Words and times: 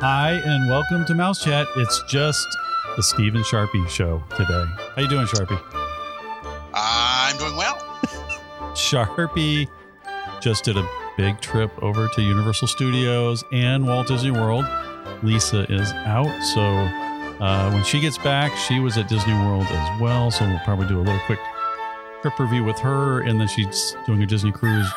Hi, 0.00 0.32
and 0.44 0.68
welcome 0.68 1.06
to 1.06 1.14
Mouse 1.14 1.42
Chat. 1.42 1.66
It's 1.74 2.02
just 2.02 2.46
the 2.96 3.02
Stephen 3.02 3.40
Sharpie 3.40 3.88
show 3.88 4.22
today. 4.36 4.66
How 4.94 5.00
you 5.00 5.08
doing, 5.08 5.24
Sharpie? 5.24 5.58
I'm 6.74 7.34
doing 7.38 7.56
well. 7.56 7.76
Sharpie 8.74 9.66
just 10.42 10.64
did 10.64 10.76
a 10.76 10.86
big 11.16 11.40
trip 11.40 11.70
over 11.82 12.08
to 12.08 12.20
Universal 12.20 12.68
Studios 12.68 13.42
and 13.52 13.86
Walt 13.86 14.08
Disney 14.08 14.32
World. 14.32 14.66
Lisa 15.22 15.64
is 15.72 15.90
out, 15.92 16.42
so 16.42 16.60
uh, 17.42 17.70
when 17.70 17.82
she 17.82 17.98
gets 17.98 18.18
back, 18.18 18.54
she 18.54 18.80
was 18.80 18.98
at 18.98 19.08
Disney 19.08 19.32
World 19.32 19.64
as 19.64 20.00
well. 20.00 20.30
So 20.30 20.46
we'll 20.46 20.58
probably 20.58 20.88
do 20.88 20.98
a 20.98 21.04
little 21.04 21.20
quick 21.24 21.40
trip 22.20 22.38
review 22.38 22.64
with 22.64 22.78
her, 22.80 23.20
and 23.20 23.40
then 23.40 23.48
she's 23.48 23.96
doing 24.04 24.22
a 24.22 24.26
Disney 24.26 24.52
cruise 24.52 24.88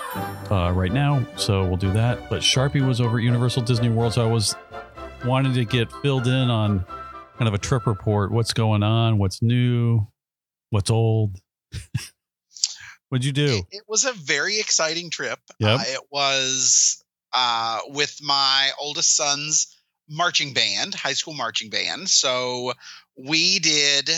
uh, 0.51 0.73
right 0.75 0.91
now, 0.91 1.25
so 1.37 1.63
we'll 1.63 1.77
do 1.77 1.93
that. 1.93 2.29
But 2.29 2.41
Sharpie 2.41 2.85
was 2.85 2.99
over 2.99 3.17
at 3.17 3.23
Universal 3.23 3.63
Disney 3.63 3.87
World, 3.87 4.13
so 4.13 4.27
I 4.27 4.29
was 4.29 4.55
wanting 5.25 5.53
to 5.53 5.65
get 5.65 5.91
filled 6.01 6.27
in 6.27 6.49
on 6.49 6.85
kind 7.37 7.47
of 7.47 7.53
a 7.53 7.57
trip 7.57 7.87
report. 7.87 8.31
What's 8.31 8.53
going 8.53 8.83
on? 8.83 9.17
What's 9.17 9.41
new? 9.41 10.07
What's 10.69 10.89
old? 10.89 11.37
What'd 13.09 13.25
you 13.25 13.31
do? 13.31 13.63
It, 13.71 13.83
was 13.87 14.05
a 14.05 14.13
very 14.13 14.59
exciting 14.59 15.09
trip. 15.09 15.39
Yep. 15.59 15.79
Uh, 15.79 15.83
it 15.87 16.01
was 16.11 17.03
uh, 17.33 17.79
with 17.87 18.19
my 18.21 18.69
oldest 18.79 19.15
son's 19.15 19.75
marching 20.07 20.53
band, 20.53 20.93
high 20.93 21.13
school 21.13 21.33
marching 21.33 21.69
band. 21.69 22.09
So 22.09 22.73
we 23.17 23.59
did 23.59 24.09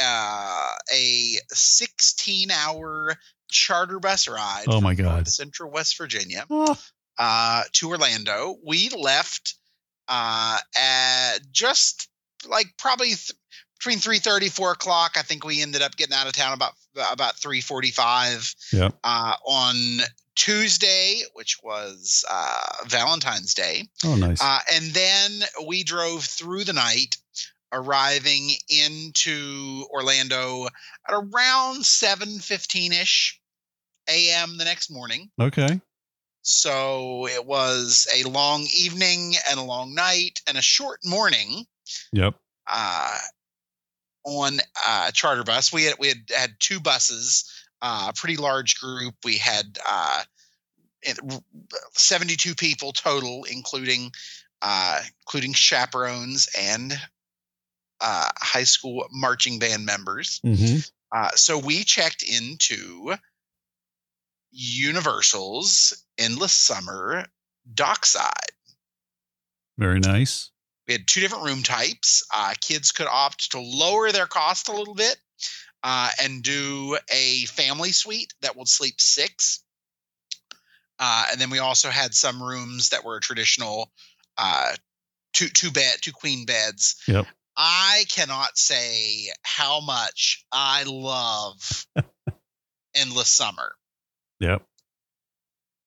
uh, 0.00 0.72
a 0.92 1.36
16 1.48 2.50
hour 2.50 3.14
charter 3.48 4.00
bus 4.00 4.28
ride. 4.28 4.64
Oh 4.68 4.80
my 4.80 4.94
from 4.94 5.04
God. 5.04 5.28
Central 5.28 5.70
West 5.70 5.96
Virginia 5.96 6.44
Oh, 6.50 6.76
uh, 7.18 7.62
to 7.72 7.88
Orlando. 7.88 8.56
We 8.64 8.88
left 8.88 9.54
uh, 10.10 10.58
at 10.76 11.38
just 11.52 12.08
like 12.48 12.66
probably 12.78 13.08
th- 13.08 13.32
between 13.78 13.98
3.30 13.98 14.50
4 14.52 14.72
o'clock 14.72 15.12
i 15.16 15.22
think 15.22 15.44
we 15.44 15.62
ended 15.62 15.80
up 15.80 15.96
getting 15.96 16.14
out 16.14 16.26
of 16.26 16.32
town 16.34 16.52
about 16.52 16.72
about 17.12 17.34
3.45 17.36 18.54
Yep. 18.72 18.94
uh, 19.04 19.34
on 19.46 19.74
tuesday 20.36 21.22
which 21.34 21.58
was 21.62 22.24
uh, 22.30 22.66
valentine's 22.86 23.54
day 23.54 23.88
oh, 24.04 24.16
nice. 24.16 24.42
uh, 24.42 24.58
and 24.74 24.84
then 24.92 25.42
we 25.66 25.82
drove 25.84 26.24
through 26.24 26.64
the 26.64 26.72
night 26.72 27.16
arriving 27.72 28.50
into 28.68 29.84
orlando 29.92 30.66
at 30.66 31.14
around 31.14 31.82
7.15ish 31.82 33.34
am 34.08 34.56
the 34.58 34.64
next 34.64 34.90
morning 34.90 35.30
okay. 35.40 35.80
So 36.42 37.26
it 37.26 37.44
was 37.44 38.06
a 38.14 38.28
long 38.28 38.66
evening 38.76 39.34
and 39.50 39.58
a 39.58 39.62
long 39.62 39.94
night 39.94 40.40
and 40.46 40.56
a 40.56 40.62
short 40.62 41.00
morning 41.04 41.66
Yep. 42.12 42.34
uh, 42.66 43.18
on 44.24 44.60
uh, 44.86 45.10
charter 45.12 45.44
bus. 45.44 45.72
We 45.72 45.84
had 45.84 45.94
we 45.98 46.08
had 46.08 46.18
had 46.34 46.50
two 46.58 46.80
buses, 46.80 47.50
uh, 47.82 48.06
a 48.10 48.12
pretty 48.12 48.36
large 48.36 48.78
group. 48.80 49.14
We 49.24 49.38
had 49.38 49.78
uh, 49.88 50.22
72 51.92 52.54
people 52.54 52.92
total, 52.92 53.44
including 53.44 54.12
uh, 54.62 55.00
including 55.22 55.52
chaperones 55.54 56.48
and 56.58 56.92
uh, 58.00 58.28
high 58.38 58.64
school 58.64 59.06
marching 59.10 59.58
band 59.58 59.84
members. 59.84 60.40
hmm 60.42 60.78
Uh, 61.12 61.30
so 61.34 61.58
we 61.58 61.82
checked 61.82 62.22
into 62.22 63.14
Universal's 64.52 66.04
Endless 66.20 66.52
Summer 66.52 67.24
Dockside. 67.72 68.32
Very 69.78 69.98
nice. 69.98 70.50
We 70.86 70.92
had 70.92 71.06
two 71.06 71.20
different 71.20 71.44
room 71.44 71.62
types. 71.62 72.24
Uh, 72.34 72.52
kids 72.60 72.92
could 72.92 73.06
opt 73.06 73.52
to 73.52 73.60
lower 73.60 74.12
their 74.12 74.26
cost 74.26 74.68
a 74.68 74.72
little 74.72 74.94
bit 74.94 75.16
uh, 75.82 76.10
and 76.22 76.42
do 76.42 76.98
a 77.10 77.46
family 77.46 77.92
suite 77.92 78.34
that 78.42 78.56
would 78.56 78.68
sleep 78.68 79.00
six. 79.00 79.64
Uh, 80.98 81.26
and 81.32 81.40
then 81.40 81.48
we 81.48 81.58
also 81.58 81.88
had 81.88 82.12
some 82.12 82.42
rooms 82.42 82.90
that 82.90 83.04
were 83.04 83.20
traditional 83.20 83.90
uh, 84.36 84.72
two 85.32 85.48
two 85.48 85.70
bed 85.70 85.94
two 86.02 86.12
queen 86.12 86.44
beds. 86.44 87.02
Yep. 87.08 87.26
I 87.56 88.04
cannot 88.08 88.58
say 88.58 89.28
how 89.42 89.80
much 89.80 90.44
I 90.52 90.84
love 90.86 91.86
Endless 92.94 93.28
Summer 93.28 93.74
Yep. 94.40 94.62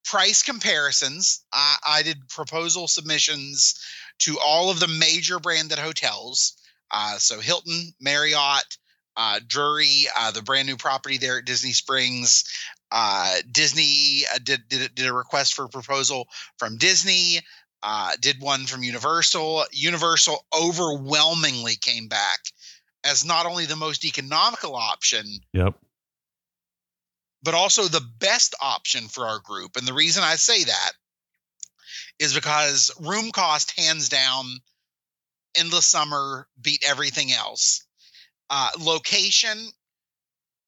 Price 0.04 0.44
comparisons. 0.44 1.44
I, 1.52 1.78
I 1.86 2.04
did 2.04 2.28
proposal 2.30 2.88
submissions 2.88 3.76
to 4.20 4.38
all 4.44 4.70
of 4.70 4.80
the 4.80 4.88
major 4.88 5.40
branded 5.40 5.80
hotels. 5.80 6.54
Uh, 6.92 7.18
so 7.18 7.40
Hilton, 7.40 7.94
Marriott, 8.00 8.78
uh, 9.18 9.40
Drury, 9.46 10.08
uh, 10.18 10.32
the 10.32 10.42
brand 10.42 10.68
new 10.68 10.78
property 10.78 11.18
there 11.18 11.40
at 11.40 11.46
Disney 11.46 11.72
Springs. 11.72 12.44
Uh, 12.92 13.36
Disney 13.52 14.24
uh, 14.34 14.40
did, 14.44 14.68
did 14.70 14.94
did 14.94 15.08
a 15.08 15.14
request 15.14 15.56
for 15.56 15.68
proposal 15.68 16.28
from 16.58 16.78
Disney. 16.78 17.40
Uh, 17.82 18.12
did 18.22 18.40
one 18.40 18.66
from 18.66 18.84
Universal. 18.84 19.66
Universal 19.72 20.46
overwhelmingly 20.58 21.76
came 21.76 22.08
back 22.08 22.40
as 23.04 23.26
not 23.26 23.46
only 23.46 23.66
the 23.66 23.76
most 23.76 24.06
economical 24.06 24.76
option, 24.76 25.26
Yep. 25.52 25.76
But 27.44 27.54
also 27.54 27.84
the 27.84 28.06
best 28.20 28.56
option 28.62 29.08
for 29.08 29.28
our 29.28 29.40
group. 29.40 29.76
And 29.76 29.88
the 29.88 29.94
reason 29.94 30.24
I 30.24 30.36
say 30.36 30.64
that 30.64 30.92
is 32.20 32.34
because 32.34 32.92
room 33.00 33.32
cost, 33.32 33.78
hands 33.78 34.10
down, 34.10 34.46
endless 35.56 35.86
summer 35.86 36.48
beat 36.62 36.84
everything 36.88 37.32
else. 37.32 37.86
Uh, 38.50 38.70
location, 38.80 39.58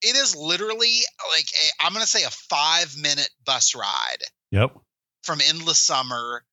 it 0.02 0.16
is 0.16 0.36
literally 0.36 1.00
like 1.36 1.46
a, 1.46 1.86
I'm 1.86 1.94
going 1.94 2.04
to 2.04 2.10
say 2.10 2.24
a 2.24 2.30
five 2.30 2.96
minute 2.98 3.30
bus 3.46 3.74
ride 3.76 4.24
Yep. 4.52 4.78
from 5.24 5.40
endless 5.48 5.80
summer 5.80 6.44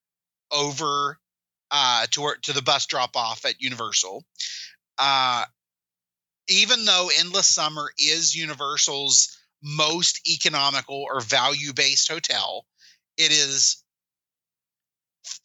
over 0.51 1.19
uh, 1.71 2.07
to 2.11 2.21
where- 2.21 2.37
to 2.37 2.53
the 2.53 2.63
bus 2.63 2.87
drop 2.87 3.17
off 3.17 3.45
at 3.45 3.61
Universal. 3.61 4.25
Uh, 4.99 5.45
even 6.49 6.85
though 6.85 7.11
endless 7.19 7.49
summer 7.49 7.91
is 7.99 8.35
Universal's 8.35 9.39
most 9.63 10.21
economical 10.29 11.05
or 11.09 11.21
value 11.21 11.73
based 11.73 12.11
hotel, 12.11 12.67
it 13.17 13.31
is 13.31 13.83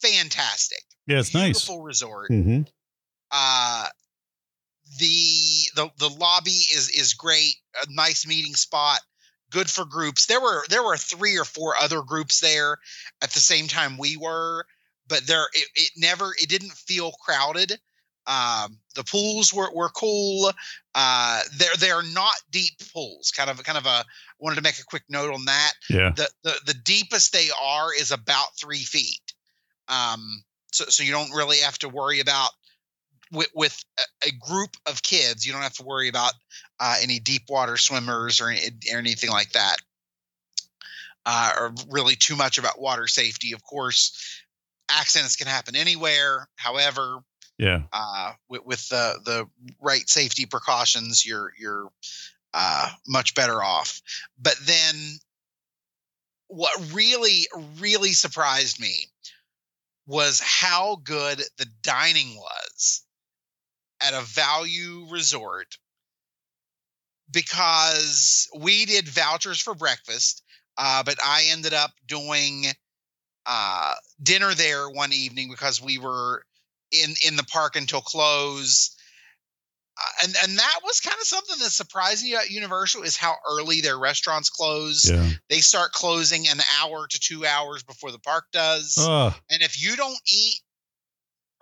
fantastic. 0.01 0.83
Yeah, 1.05 1.19
it's 1.19 1.33
nice. 1.33 1.45
Beautiful 1.45 1.83
resort. 1.83 2.27
hmm 2.31 2.61
Uh, 3.31 3.87
the 4.99 5.69
the 5.75 5.89
the 5.97 6.09
lobby 6.09 6.51
is 6.51 6.89
is 6.89 7.13
great. 7.13 7.55
A 7.83 7.87
nice 7.89 8.25
meeting 8.25 8.55
spot. 8.55 8.99
Good 9.49 9.69
for 9.69 9.85
groups. 9.85 10.25
There 10.25 10.41
were 10.41 10.65
there 10.69 10.83
were 10.83 10.97
three 10.97 11.37
or 11.37 11.45
four 11.45 11.75
other 11.79 12.01
groups 12.01 12.39
there 12.39 12.77
at 13.21 13.31
the 13.31 13.39
same 13.39 13.67
time 13.67 13.97
we 13.97 14.17
were, 14.17 14.65
but 15.07 15.27
there 15.27 15.47
it, 15.53 15.67
it 15.75 15.91
never 15.97 16.33
it 16.41 16.49
didn't 16.49 16.71
feel 16.71 17.11
crowded. 17.11 17.79
Um, 18.27 18.77
the 18.95 19.03
pools 19.05 19.53
were 19.53 19.71
were 19.73 19.89
cool. 19.89 20.51
Uh, 20.93 21.41
they're 21.57 21.75
they're 21.79 22.03
not 22.13 22.35
deep 22.51 22.73
pools. 22.93 23.31
Kind 23.31 23.49
of 23.49 23.63
kind 23.63 23.77
of 23.77 23.85
a 23.85 24.03
wanted 24.39 24.57
to 24.57 24.61
make 24.61 24.79
a 24.79 24.83
quick 24.85 25.03
note 25.09 25.33
on 25.33 25.45
that 25.45 25.71
Yeah. 25.89 26.11
the, 26.15 26.29
the 26.43 26.53
the 26.67 26.73
deepest 26.73 27.31
they 27.31 27.47
are 27.63 27.93
is 27.93 28.11
about 28.11 28.57
three 28.59 28.83
feet. 28.83 29.33
Um, 29.87 30.43
so 30.73 30.85
so 30.89 31.03
you 31.03 31.11
don't 31.13 31.31
really 31.31 31.59
have 31.59 31.77
to 31.79 31.89
worry 31.89 32.19
about 32.19 32.49
with 33.31 33.47
with 33.55 33.81
a, 33.97 34.27
a 34.27 34.31
group 34.31 34.75
of 34.85 35.01
kids. 35.03 35.45
You 35.47 35.53
don't 35.53 35.61
have 35.61 35.75
to 35.77 35.83
worry 35.85 36.09
about 36.09 36.33
uh, 36.81 36.95
any 37.01 37.19
deep 37.19 37.43
water 37.49 37.77
swimmers 37.77 38.41
or, 38.41 38.49
any- 38.49 38.71
or 38.93 38.97
anything 38.97 39.29
like 39.29 39.53
that. 39.53 39.77
Uh, 41.25 41.51
or 41.59 41.73
really 41.89 42.15
too 42.15 42.35
much 42.37 42.57
about 42.57 42.79
water 42.79 43.07
safety. 43.07 43.51
Of 43.53 43.61
course, 43.63 44.41
accidents 44.89 45.35
can 45.35 45.47
happen 45.47 45.75
anywhere. 45.75 46.47
However, 46.55 47.19
Yeah. 47.57 47.83
uh, 47.91 48.33
with, 48.49 48.65
with 48.65 48.89
the 48.89 49.19
the 49.25 49.49
right 49.81 50.07
safety 50.07 50.45
precautions, 50.45 51.25
you're 51.25 51.51
you're 51.57 51.89
uh, 52.53 52.89
much 53.07 53.35
better 53.35 53.63
off. 53.63 54.01
But 54.39 54.55
then, 54.63 54.95
what 56.47 56.93
really 56.93 57.47
really 57.79 58.13
surprised 58.13 58.79
me 58.79 59.07
was 60.05 60.39
how 60.39 60.97
good 61.03 61.41
the 61.57 61.67
dining 61.81 62.35
was 62.35 63.03
at 64.01 64.13
a 64.13 64.21
value 64.21 65.05
resort 65.09 65.77
because 67.29 68.47
we 68.57 68.85
did 68.85 69.07
vouchers 69.09 69.59
for 69.59 69.73
breakfast, 69.75 70.43
uh, 70.77 71.03
but 71.03 71.17
I 71.21 71.47
ended 71.49 71.73
up 71.73 71.91
doing 72.05 72.65
uh, 73.45 73.95
dinner 74.21 74.53
there 74.53 74.89
one 74.89 75.11
evening 75.11 75.49
because 75.49 75.81
we 75.81 75.97
were 75.97 76.43
in 76.91 77.13
in 77.25 77.35
the 77.35 77.43
park 77.43 77.75
until 77.75 78.01
close. 78.01 78.95
Uh, 79.97 80.25
and 80.25 80.35
and 80.43 80.59
that 80.59 80.79
was 80.83 80.99
kind 80.99 81.17
of 81.19 81.27
something 81.27 81.57
that 81.59 81.69
surprised 81.71 82.23
me 82.23 82.33
about 82.33 82.49
Universal 82.49 83.03
is 83.03 83.17
how 83.17 83.35
early 83.49 83.81
their 83.81 83.97
restaurants 83.97 84.49
close. 84.49 85.09
Yeah. 85.09 85.29
They 85.49 85.59
start 85.59 85.91
closing 85.91 86.47
an 86.47 86.59
hour 86.81 87.07
to 87.07 87.19
two 87.19 87.45
hours 87.45 87.83
before 87.83 88.11
the 88.11 88.19
park 88.19 88.45
does. 88.51 88.95
Oh, 88.99 89.35
And 89.49 89.61
if 89.61 89.81
you 89.81 89.95
don't 89.95 90.19
eat 90.31 90.59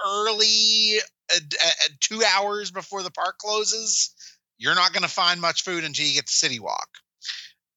early, 0.06 0.98
uh, 1.33 1.39
uh, 1.39 1.69
two 2.01 2.24
hours 2.36 2.71
before 2.71 3.04
the 3.04 3.12
park 3.12 3.38
closes, 3.38 4.13
you're 4.57 4.75
not 4.75 4.94
going 4.94 5.04
to 5.04 5.10
find 5.10 5.39
much 5.39 5.63
food 5.63 5.83
until 5.83 6.06
you 6.06 6.13
get 6.13 6.28
to 6.28 6.33
City 6.33 6.60
Walk. 6.60 6.89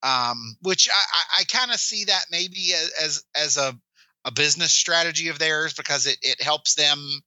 Um, 0.02 0.56
which 0.62 0.88
I, 0.88 0.92
I, 0.94 1.40
I 1.40 1.44
kind 1.44 1.72
of 1.72 1.78
see 1.78 2.04
that 2.04 2.26
maybe 2.30 2.72
as 3.02 3.24
as 3.34 3.56
a 3.56 3.76
a 4.24 4.30
business 4.30 4.74
strategy 4.74 5.28
of 5.28 5.38
theirs 5.38 5.72
because 5.74 6.06
it 6.06 6.18
it 6.22 6.40
helps 6.40 6.74
them 6.74 7.20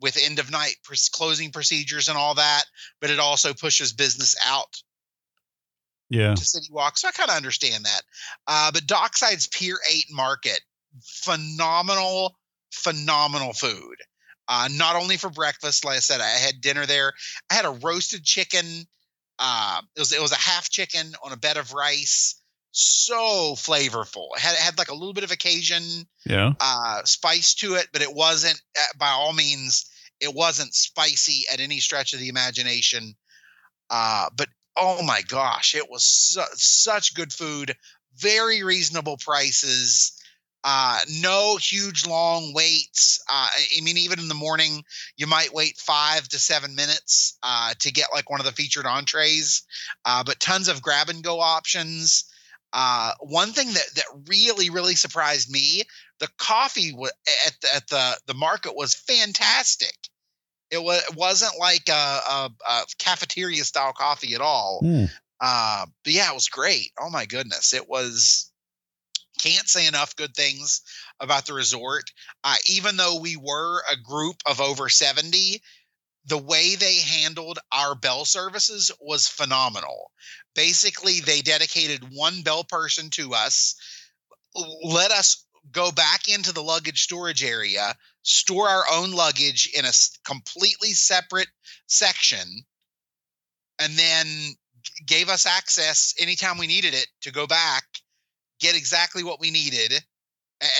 with 0.00 0.18
end 0.20 0.38
of 0.38 0.50
night 0.50 0.76
closing 1.12 1.50
procedures 1.50 2.08
and 2.08 2.16
all 2.16 2.34
that, 2.34 2.64
but 3.00 3.10
it 3.10 3.18
also 3.18 3.52
pushes 3.54 3.92
business 3.92 4.34
out 4.46 4.82
yeah. 6.08 6.34
to 6.34 6.44
City 6.44 6.68
Walk. 6.70 6.98
So 6.98 7.08
I 7.08 7.12
kind 7.12 7.30
of 7.30 7.36
understand 7.36 7.84
that. 7.84 8.02
Uh, 8.46 8.72
but 8.72 8.86
Dockside's 8.86 9.46
Pier 9.46 9.76
8 9.90 10.06
Market, 10.10 10.60
phenomenal, 11.02 12.36
phenomenal 12.72 13.52
food. 13.52 13.96
Uh, 14.48 14.68
not 14.72 14.96
only 14.96 15.16
for 15.16 15.30
breakfast, 15.30 15.84
like 15.84 15.96
I 15.96 16.00
said, 16.00 16.20
I 16.20 16.26
had 16.26 16.60
dinner 16.60 16.84
there. 16.84 17.12
I 17.48 17.54
had 17.54 17.64
a 17.64 17.70
roasted 17.70 18.24
chicken. 18.24 18.66
Uh, 19.38 19.80
it 19.96 20.00
was 20.00 20.12
it 20.12 20.20
was 20.20 20.32
a 20.32 20.36
half 20.36 20.68
chicken 20.68 21.12
on 21.24 21.32
a 21.32 21.36
bed 21.36 21.56
of 21.56 21.72
rice. 21.72 22.39
So 22.72 23.54
flavorful. 23.56 24.28
It 24.36 24.40
had 24.40 24.54
it 24.54 24.60
had 24.60 24.78
like 24.78 24.88
a 24.90 24.94
little 24.94 25.12
bit 25.12 25.24
of 25.24 25.32
occasion 25.32 25.82
yeah 26.24 26.52
uh, 26.60 27.02
spice 27.04 27.54
to 27.54 27.74
it, 27.74 27.88
but 27.92 28.02
it 28.02 28.14
wasn't 28.14 28.60
uh, 28.80 28.86
by 28.98 29.08
all 29.08 29.32
means 29.32 29.90
it 30.20 30.34
wasn't 30.34 30.74
spicy 30.74 31.46
at 31.52 31.60
any 31.60 31.80
stretch 31.80 32.12
of 32.12 32.20
the 32.20 32.28
imagination. 32.28 33.14
Uh, 33.88 34.28
but 34.36 34.48
oh 34.76 35.02
my 35.02 35.22
gosh, 35.22 35.74
it 35.74 35.90
was 35.90 36.04
su- 36.04 36.42
such 36.54 37.14
good 37.14 37.32
food, 37.32 37.74
very 38.16 38.62
reasonable 38.62 39.16
prices. 39.16 40.12
Uh, 40.62 41.00
no 41.22 41.56
huge 41.56 42.06
long 42.06 42.52
waits. 42.52 43.18
Uh, 43.30 43.48
I 43.78 43.80
mean, 43.82 43.96
even 43.96 44.18
in 44.18 44.28
the 44.28 44.34
morning, 44.34 44.84
you 45.16 45.26
might 45.26 45.54
wait 45.54 45.78
five 45.78 46.28
to 46.28 46.38
seven 46.38 46.74
minutes 46.74 47.38
uh, 47.42 47.72
to 47.78 47.90
get 47.90 48.08
like 48.12 48.28
one 48.28 48.40
of 48.40 48.46
the 48.46 48.52
featured 48.52 48.84
entrees, 48.84 49.62
uh, 50.04 50.22
but 50.22 50.38
tons 50.38 50.68
of 50.68 50.82
grab 50.82 51.08
and 51.08 51.24
go 51.24 51.40
options. 51.40 52.24
Uh, 52.72 53.12
one 53.20 53.52
thing 53.52 53.66
that 53.68 53.86
that 53.96 54.04
really 54.28 54.70
really 54.70 54.94
surprised 54.94 55.50
me, 55.50 55.82
the 56.20 56.28
coffee 56.38 56.92
w- 56.92 57.10
at 57.46 57.54
the, 57.60 57.68
at 57.74 57.86
the 57.88 58.18
the 58.26 58.34
market 58.34 58.76
was 58.76 58.94
fantastic. 58.94 59.96
It 60.70 60.82
was 60.82 61.02
it 61.10 61.16
wasn't 61.16 61.58
like 61.58 61.88
a, 61.88 61.92
a, 61.92 62.50
a 62.68 62.82
cafeteria 62.98 63.64
style 63.64 63.92
coffee 63.92 64.34
at 64.34 64.40
all. 64.40 64.80
Mm. 64.84 65.10
Uh, 65.40 65.86
but 66.04 66.12
yeah, 66.12 66.30
it 66.30 66.34
was 66.34 66.48
great. 66.48 66.92
Oh 67.00 67.10
my 67.10 67.26
goodness, 67.26 67.74
it 67.74 67.88
was. 67.88 68.46
Can't 69.42 69.68
say 69.68 69.86
enough 69.86 70.16
good 70.16 70.34
things 70.34 70.82
about 71.18 71.46
the 71.46 71.54
resort. 71.54 72.12
Uh, 72.44 72.56
even 72.70 72.98
though 72.98 73.20
we 73.20 73.38
were 73.38 73.82
a 73.90 73.96
group 73.96 74.36
of 74.44 74.60
over 74.60 74.90
seventy, 74.90 75.62
the 76.26 76.38
way 76.38 76.76
they 76.76 76.96
handled 76.96 77.58
our 77.72 77.94
bell 77.94 78.24
services 78.24 78.90
was 79.00 79.26
phenomenal. 79.26 80.10
Basically, 80.54 81.20
they 81.20 81.40
dedicated 81.40 82.12
one 82.12 82.42
bell 82.42 82.64
person 82.64 83.10
to 83.10 83.34
us, 83.34 83.74
let 84.82 85.10
us 85.10 85.46
go 85.72 85.90
back 85.92 86.28
into 86.28 86.52
the 86.52 86.62
luggage 86.62 87.02
storage 87.02 87.44
area, 87.44 87.94
store 88.22 88.68
our 88.68 88.84
own 88.92 89.12
luggage 89.12 89.70
in 89.76 89.84
a 89.84 89.92
completely 90.24 90.92
separate 90.92 91.48
section, 91.86 92.64
and 93.78 93.98
then 93.98 94.26
gave 95.06 95.28
us 95.28 95.46
access 95.46 96.14
anytime 96.18 96.58
we 96.58 96.66
needed 96.66 96.94
it 96.94 97.06
to 97.22 97.32
go 97.32 97.46
back, 97.46 97.84
get 98.60 98.76
exactly 98.76 99.22
what 99.22 99.40
we 99.40 99.50
needed. 99.50 100.04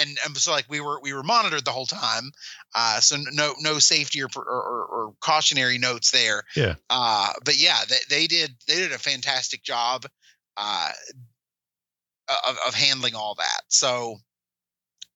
And, 0.00 0.18
and 0.26 0.36
so 0.36 0.52
like 0.52 0.66
we 0.68 0.80
were 0.80 1.00
we 1.00 1.14
were 1.14 1.22
monitored 1.22 1.64
the 1.64 1.70
whole 1.70 1.86
time, 1.86 2.32
uh, 2.74 3.00
so 3.00 3.16
no 3.32 3.54
no 3.60 3.78
safety 3.78 4.22
or, 4.22 4.28
or, 4.36 4.42
or 4.42 5.14
cautionary 5.20 5.78
notes 5.78 6.10
there. 6.10 6.42
Yeah. 6.54 6.74
Uh, 6.90 7.32
but 7.44 7.58
yeah, 7.58 7.78
they, 7.88 7.96
they 8.10 8.26
did 8.26 8.54
they 8.68 8.74
did 8.76 8.92
a 8.92 8.98
fantastic 8.98 9.62
job 9.62 10.04
uh, 10.56 10.90
of, 12.46 12.58
of 12.66 12.74
handling 12.74 13.14
all 13.14 13.36
that. 13.36 13.62
So 13.68 14.18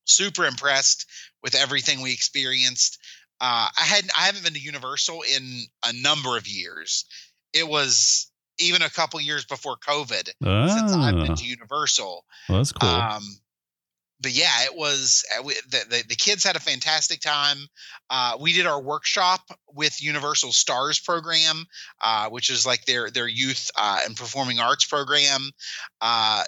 super 0.06 0.46
impressed 0.46 1.06
with 1.42 1.54
everything 1.54 2.00
we 2.00 2.12
experienced. 2.12 2.98
Uh, 3.40 3.68
I 3.78 3.82
hadn't 3.82 4.12
I 4.18 4.22
haven't 4.22 4.44
been 4.44 4.54
to 4.54 4.60
Universal 4.60 5.22
in 5.36 5.64
a 5.84 5.92
number 5.92 6.36
of 6.36 6.48
years. 6.48 7.04
It 7.52 7.68
was 7.68 8.30
even 8.58 8.82
a 8.82 8.90
couple 8.90 9.20
years 9.20 9.44
before 9.44 9.76
COVID 9.76 10.30
ah. 10.44 10.68
since 10.68 10.92
I've 10.92 11.14
been 11.16 11.34
to 11.34 11.44
Universal. 11.44 12.24
Well, 12.48 12.58
that's 12.58 12.72
cool. 12.72 12.88
Um, 12.88 13.22
but 14.24 14.32
yeah, 14.32 14.64
it 14.64 14.74
was 14.74 15.22
uh, 15.38 15.42
the, 15.42 15.84
the, 15.90 16.04
the 16.08 16.16
kids 16.16 16.44
had 16.44 16.56
a 16.56 16.60
fantastic 16.60 17.20
time. 17.20 17.58
Uh, 18.08 18.38
we 18.40 18.54
did 18.54 18.64
our 18.64 18.80
workshop 18.80 19.40
with 19.74 20.02
Universal 20.02 20.52
Stars 20.52 20.98
program, 20.98 21.66
uh, 22.00 22.30
which 22.30 22.48
is 22.48 22.64
like 22.64 22.86
their 22.86 23.10
their 23.10 23.28
youth 23.28 23.70
uh, 23.76 24.00
and 24.06 24.16
performing 24.16 24.60
arts 24.60 24.86
program. 24.86 25.50
Uh, 26.00 26.42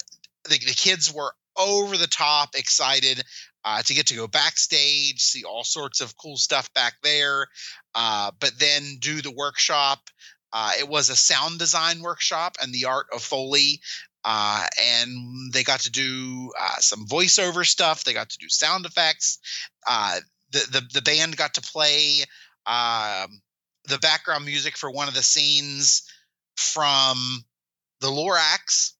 the, 0.44 0.58
the 0.58 0.74
kids 0.74 1.12
were 1.12 1.34
over 1.58 1.98
the 1.98 2.06
top 2.06 2.54
excited 2.54 3.22
uh, 3.62 3.82
to 3.82 3.92
get 3.92 4.06
to 4.06 4.16
go 4.16 4.26
backstage, 4.26 5.20
see 5.20 5.44
all 5.44 5.62
sorts 5.62 6.00
of 6.00 6.16
cool 6.16 6.38
stuff 6.38 6.72
back 6.72 6.94
there, 7.02 7.46
uh, 7.94 8.30
but 8.40 8.58
then 8.58 8.96
do 9.00 9.20
the 9.20 9.32
workshop. 9.32 9.98
Uh, 10.50 10.72
it 10.78 10.88
was 10.88 11.10
a 11.10 11.16
sound 11.16 11.58
design 11.58 12.00
workshop 12.00 12.56
and 12.62 12.72
the 12.72 12.86
art 12.86 13.08
of 13.12 13.20
Foley. 13.20 13.82
Uh, 14.28 14.66
and 14.82 15.52
they 15.52 15.62
got 15.62 15.78
to 15.80 15.90
do 15.90 16.50
uh, 16.60 16.78
some 16.78 17.06
voiceover 17.06 17.64
stuff. 17.64 18.02
They 18.02 18.12
got 18.12 18.30
to 18.30 18.38
do 18.38 18.48
sound 18.48 18.84
effects. 18.84 19.38
Uh, 19.86 20.18
the, 20.50 20.58
the 20.72 20.88
the 20.94 21.02
band 21.02 21.36
got 21.36 21.54
to 21.54 21.60
play 21.60 22.24
um, 22.66 23.40
the 23.88 23.98
background 24.00 24.44
music 24.44 24.76
for 24.76 24.90
one 24.90 25.06
of 25.06 25.14
the 25.14 25.22
scenes 25.22 26.02
from 26.56 27.44
the 28.00 28.08
Lorax, 28.08 28.94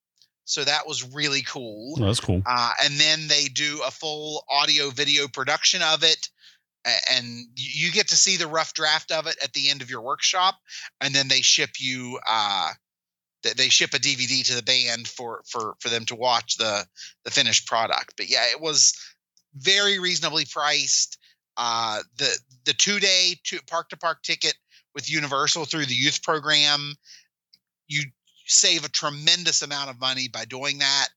so 0.44 0.62
that 0.62 0.86
was 0.86 1.12
really 1.12 1.42
cool. 1.42 1.96
Oh, 1.98 2.06
that's 2.06 2.20
cool. 2.20 2.42
Uh, 2.46 2.72
and 2.84 2.94
then 2.94 3.26
they 3.26 3.46
do 3.46 3.82
a 3.84 3.90
full 3.90 4.44
audio 4.48 4.90
video 4.90 5.26
production 5.26 5.82
of 5.82 6.04
it. 6.04 6.28
And 7.10 7.46
you 7.56 7.90
get 7.90 8.10
to 8.10 8.16
see 8.16 8.36
the 8.36 8.46
rough 8.46 8.72
draft 8.72 9.10
of 9.10 9.26
it 9.26 9.36
at 9.42 9.52
the 9.54 9.70
end 9.70 9.82
of 9.82 9.90
your 9.90 10.02
workshop. 10.02 10.54
And 11.00 11.12
then 11.12 11.26
they 11.26 11.40
ship 11.40 11.70
you, 11.80 12.20
uh, 12.24 12.70
they 13.56 13.68
ship 13.68 13.94
a 13.94 13.98
DVD 13.98 14.44
to 14.46 14.54
the 14.54 14.62
band 14.62 15.06
for, 15.06 15.42
for, 15.48 15.76
for 15.80 15.88
them 15.88 16.04
to 16.06 16.14
watch 16.14 16.56
the, 16.56 16.86
the 17.24 17.30
finished 17.30 17.66
product. 17.66 18.14
But 18.16 18.28
yeah, 18.28 18.44
it 18.50 18.60
was 18.60 18.94
very 19.54 19.98
reasonably 19.98 20.44
priced. 20.44 21.18
Uh, 21.56 22.00
the, 22.18 22.38
the 22.64 22.74
two 22.74 23.00
day 23.00 23.34
park 23.68 23.88
to 23.90 23.96
park 23.96 24.22
ticket 24.22 24.54
with 24.94 25.10
Universal 25.10 25.64
through 25.66 25.86
the 25.86 25.94
youth 25.94 26.22
program, 26.22 26.94
you 27.88 28.02
save 28.46 28.84
a 28.84 28.88
tremendous 28.88 29.62
amount 29.62 29.90
of 29.90 30.00
money 30.00 30.28
by 30.28 30.44
doing 30.44 30.78
that. 30.78 31.08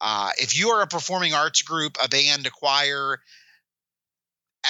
Uh, 0.00 0.30
if 0.38 0.58
you 0.58 0.70
are 0.70 0.82
a 0.82 0.86
performing 0.86 1.34
arts 1.34 1.62
group, 1.62 1.96
a 2.02 2.08
band, 2.08 2.46
a 2.46 2.50
choir, 2.50 3.20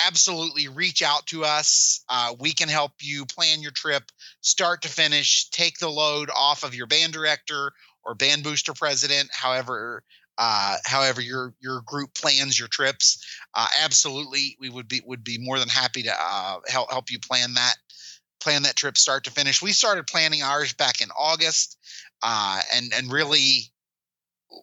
absolutely 0.06 0.68
reach 0.68 1.02
out 1.02 1.26
to 1.26 1.44
us. 1.44 2.04
Uh, 2.08 2.34
we 2.38 2.52
can 2.52 2.68
help 2.68 2.92
you 3.00 3.24
plan 3.26 3.62
your 3.62 3.70
trip, 3.72 4.02
start 4.40 4.82
to 4.82 4.88
finish, 4.88 5.48
take 5.50 5.78
the 5.78 5.88
load 5.88 6.30
off 6.34 6.64
of 6.64 6.74
your 6.74 6.86
band 6.86 7.12
director 7.12 7.72
or 8.04 8.14
band 8.14 8.42
booster 8.42 8.74
president, 8.74 9.30
however. 9.32 10.02
Uh, 10.36 10.76
however, 10.84 11.20
your 11.20 11.54
your 11.60 11.80
group 11.86 12.12
plans 12.12 12.58
your 12.58 12.66
trips, 12.66 13.24
uh, 13.54 13.68
absolutely, 13.84 14.56
we 14.58 14.68
would 14.68 14.88
be 14.88 15.00
would 15.06 15.22
be 15.22 15.38
more 15.38 15.60
than 15.60 15.68
happy 15.68 16.02
to 16.02 16.12
uh, 16.12 16.58
help 16.66 16.90
help 16.90 17.10
you 17.10 17.20
plan 17.20 17.54
that 17.54 17.76
plan 18.40 18.64
that 18.64 18.76
trip 18.76 18.96
start 18.96 19.24
to 19.24 19.30
finish. 19.30 19.62
We 19.62 19.72
started 19.72 20.06
planning 20.06 20.42
ours 20.42 20.72
back 20.72 21.00
in 21.00 21.08
August 21.16 21.78
uh, 22.22 22.60
and 22.74 22.92
and 22.94 23.12
really 23.12 23.72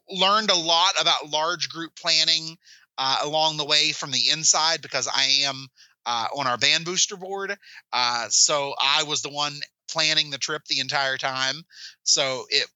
learned 0.09 0.49
a 0.49 0.55
lot 0.55 0.93
about 0.99 1.29
large 1.29 1.69
group 1.69 1.95
planning 1.95 2.57
uh, 2.97 3.19
along 3.23 3.57
the 3.57 3.65
way 3.65 3.91
from 3.91 4.11
the 4.11 4.29
inside 4.31 4.81
because 4.81 5.07
I 5.07 5.43
am 5.43 5.67
uh, 6.05 6.27
on 6.35 6.47
our 6.47 6.57
band 6.57 6.85
booster 6.85 7.17
board. 7.17 7.55
Uh, 7.93 8.27
so 8.29 8.73
I 8.81 9.03
was 9.03 9.21
the 9.21 9.29
one 9.29 9.53
planning 9.89 10.29
the 10.29 10.37
trip 10.37 10.63
the 10.65 10.79
entire 10.79 11.17
time. 11.17 11.63
So 12.03 12.45
it 12.49 12.67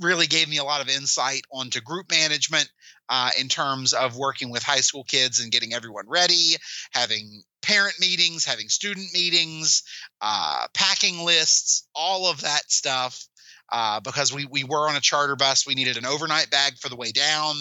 really 0.00 0.26
gave 0.26 0.48
me 0.48 0.58
a 0.58 0.64
lot 0.64 0.80
of 0.80 0.88
insight 0.88 1.42
onto 1.52 1.80
group 1.80 2.10
management 2.10 2.68
uh, 3.08 3.30
in 3.38 3.48
terms 3.48 3.92
of 3.92 4.16
working 4.16 4.50
with 4.50 4.62
high 4.62 4.80
school 4.80 5.04
kids 5.04 5.40
and 5.40 5.52
getting 5.52 5.74
everyone 5.74 6.08
ready, 6.08 6.56
having 6.92 7.42
parent 7.60 7.94
meetings, 8.00 8.44
having 8.44 8.68
student 8.68 9.06
meetings, 9.12 9.82
uh, 10.20 10.66
packing 10.74 11.24
lists, 11.24 11.86
all 11.94 12.30
of 12.30 12.40
that 12.40 12.70
stuff 12.70 13.26
uh, 13.72 14.00
because 14.00 14.32
we 14.32 14.46
we 14.46 14.64
were 14.64 14.88
on 14.88 14.96
a 14.96 15.00
charter 15.00 15.34
bus. 15.34 15.66
We 15.66 15.74
needed 15.74 15.96
an 15.96 16.06
overnight 16.06 16.50
bag 16.50 16.74
for 16.78 16.88
the 16.88 16.96
way 16.96 17.10
down, 17.10 17.56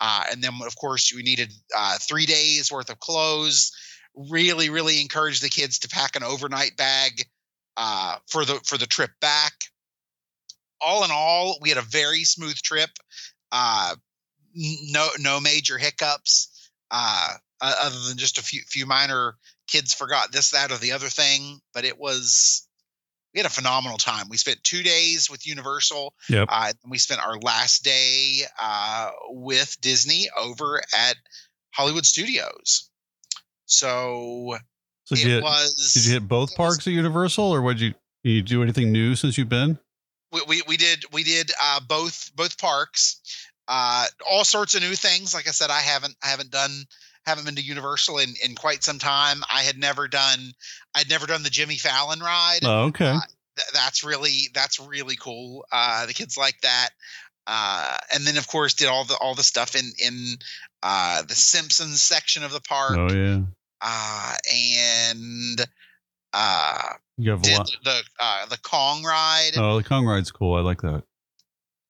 uh, 0.00 0.24
and 0.32 0.42
then 0.42 0.54
of 0.66 0.74
course 0.76 1.12
we 1.14 1.22
needed 1.22 1.52
uh, 1.76 1.98
three 2.00 2.26
days 2.26 2.72
worth 2.72 2.90
of 2.90 2.98
clothes. 2.98 3.70
Really, 4.14 4.70
really 4.70 5.00
encourage 5.00 5.40
the 5.40 5.48
kids 5.48 5.80
to 5.80 5.88
pack 5.88 6.16
an 6.16 6.22
overnight 6.22 6.76
bag 6.76 7.26
uh, 7.76 8.16
for 8.28 8.44
the 8.44 8.60
for 8.64 8.78
the 8.78 8.86
trip 8.86 9.10
back. 9.20 9.52
All 10.80 11.04
in 11.04 11.10
all, 11.12 11.58
we 11.60 11.68
had 11.68 11.78
a 11.78 11.82
very 11.82 12.24
smooth 12.24 12.56
trip. 12.56 12.90
Uh, 13.52 13.94
no 14.54 15.08
no 15.18 15.38
major 15.38 15.78
hiccups 15.78 16.70
uh, 16.90 17.34
other 17.60 17.98
than 18.08 18.18
just 18.18 18.38
a 18.38 18.42
few 18.42 18.60
few 18.66 18.86
minor 18.86 19.36
kids 19.68 19.94
forgot 19.94 20.32
this, 20.32 20.50
that, 20.50 20.72
or 20.72 20.78
the 20.78 20.92
other 20.92 21.08
thing, 21.08 21.60
but 21.72 21.84
it 21.84 21.98
was 21.98 22.68
we 23.34 23.38
had 23.40 23.46
a 23.46 23.50
phenomenal 23.50 23.98
time. 23.98 24.26
We 24.28 24.36
spent 24.36 24.62
two 24.62 24.82
days 24.82 25.30
with 25.30 25.46
Universal. 25.46 26.14
Yep. 26.28 26.48
Uh, 26.50 26.72
we 26.86 26.98
spent 26.98 27.20
our 27.20 27.38
last 27.38 27.82
day 27.84 28.42
uh, 28.60 29.10
with 29.28 29.76
Disney 29.80 30.28
over 30.38 30.82
at 30.96 31.16
Hollywood 31.74 32.04
Studios. 32.06 32.90
So, 33.66 34.56
So 35.04 35.14
it 35.14 35.16
did 35.16 35.24
you, 35.26 35.30
hit, 35.34 35.42
was. 35.42 35.92
did 35.94 36.04
you 36.06 36.12
hit 36.12 36.28
both 36.28 36.50
it 36.50 36.52
was- 36.52 36.56
parks 36.56 36.86
at 36.86 36.92
Universal, 36.92 37.44
or 37.44 37.62
would 37.62 37.80
you 37.80 37.94
did 38.24 38.30
you 38.30 38.42
do 38.42 38.62
anything 38.62 38.92
new 38.92 39.16
since 39.16 39.36
you've 39.36 39.48
been? 39.48 39.78
we, 40.30 40.40
we, 40.48 40.62
we 40.66 40.76
did 40.76 41.04
we 41.12 41.22
did 41.24 41.50
uh, 41.62 41.80
both 41.86 42.30
both 42.34 42.56
parks 42.58 43.20
uh, 43.68 44.06
all 44.30 44.44
sorts 44.44 44.74
of 44.74 44.80
new 44.80 44.94
things 44.94 45.34
like 45.34 45.46
i 45.46 45.50
said 45.50 45.70
i 45.70 45.80
haven't 45.80 46.14
i 46.24 46.28
haven't 46.28 46.50
done 46.50 46.70
haven't 47.26 47.44
been 47.44 47.54
to 47.54 47.62
universal 47.62 48.18
in, 48.18 48.34
in 48.44 48.54
quite 48.54 48.82
some 48.82 48.98
time 48.98 49.42
i 49.52 49.62
had 49.62 49.78
never 49.78 50.08
done 50.08 50.52
i'd 50.94 51.08
never 51.10 51.26
done 51.26 51.42
the 51.42 51.50
jimmy 51.50 51.76
fallon 51.76 52.20
ride 52.20 52.60
Oh, 52.62 52.84
okay. 52.84 53.06
Uh, 53.06 53.20
Th- 53.56 53.68
that's 53.74 54.02
really 54.02 54.48
that's 54.54 54.80
really 54.80 55.16
cool 55.16 55.64
uh, 55.70 56.06
the 56.06 56.14
kids 56.14 56.36
like 56.38 56.58
that 56.62 56.88
uh, 57.46 57.98
and 58.14 58.24
then 58.26 58.36
of 58.38 58.46
course 58.48 58.74
did 58.74 58.88
all 58.88 59.04
the 59.04 59.16
all 59.20 59.34
the 59.34 59.42
stuff 59.42 59.74
in 59.76 59.92
in 59.98 60.36
uh, 60.82 61.22
the 61.22 61.34
simpsons 61.34 62.00
section 62.02 62.44
of 62.44 62.52
the 62.52 62.60
park 62.62 62.96
oh 62.98 63.12
yeah. 63.12 63.40
uh, 63.82 64.34
and 64.52 65.66
uh, 66.32 66.94
You 67.18 67.32
have 67.32 67.42
did 67.42 67.60
the 67.84 68.02
uh, 68.18 68.46
the 68.46 68.58
kong 68.58 69.04
ride 69.04 69.52
Oh, 69.56 69.76
the 69.78 69.84
Kong 69.84 70.06
ride's 70.06 70.30
cool. 70.30 70.54
I 70.54 70.60
like 70.60 70.80
that. 70.82 71.02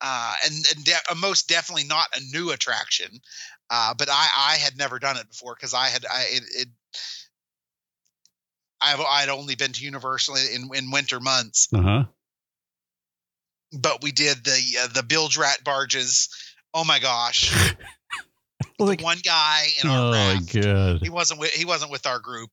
uh, 0.00 0.34
and, 0.44 0.54
and 0.74 0.84
de- 0.84 1.10
uh, 1.10 1.14
most 1.14 1.48
definitely 1.48 1.84
not 1.84 2.08
a 2.16 2.20
new 2.36 2.50
attraction. 2.50 3.20
Uh, 3.74 3.94
but 3.94 4.10
I, 4.10 4.28
I 4.36 4.56
had 4.58 4.76
never 4.76 4.98
done 4.98 5.16
it 5.16 5.26
before 5.30 5.54
because 5.54 5.72
I 5.72 5.86
had 5.86 6.04
I 6.04 6.24
it, 6.28 6.42
it 6.54 6.68
I've 8.82 9.00
I'd 9.00 9.28
only 9.30 9.54
been 9.54 9.72
to 9.72 9.82
Universal 9.84 10.36
in 10.36 10.68
in 10.74 10.90
winter 10.90 11.20
months, 11.20 11.68
Uh 11.74 11.80
huh. 11.80 12.04
but 13.72 14.02
we 14.02 14.12
did 14.12 14.44
the 14.44 14.60
uh, 14.82 14.88
the 14.88 15.02
bilge 15.02 15.38
rat 15.38 15.64
barges. 15.64 16.28
Oh 16.74 16.84
my 16.84 16.98
gosh! 16.98 17.52
Like, 18.78 19.00
One 19.02 19.18
guy 19.22 19.66
in 19.82 19.88
our 19.88 19.98
oh 19.98 20.10
my 20.10 20.32
raft, 20.34 20.52
god. 20.54 21.00
he 21.02 21.08
wasn't 21.10 21.38
with 21.40 21.50
he 21.52 21.64
wasn't 21.64 21.92
with 21.92 22.04
our 22.06 22.18
group. 22.18 22.50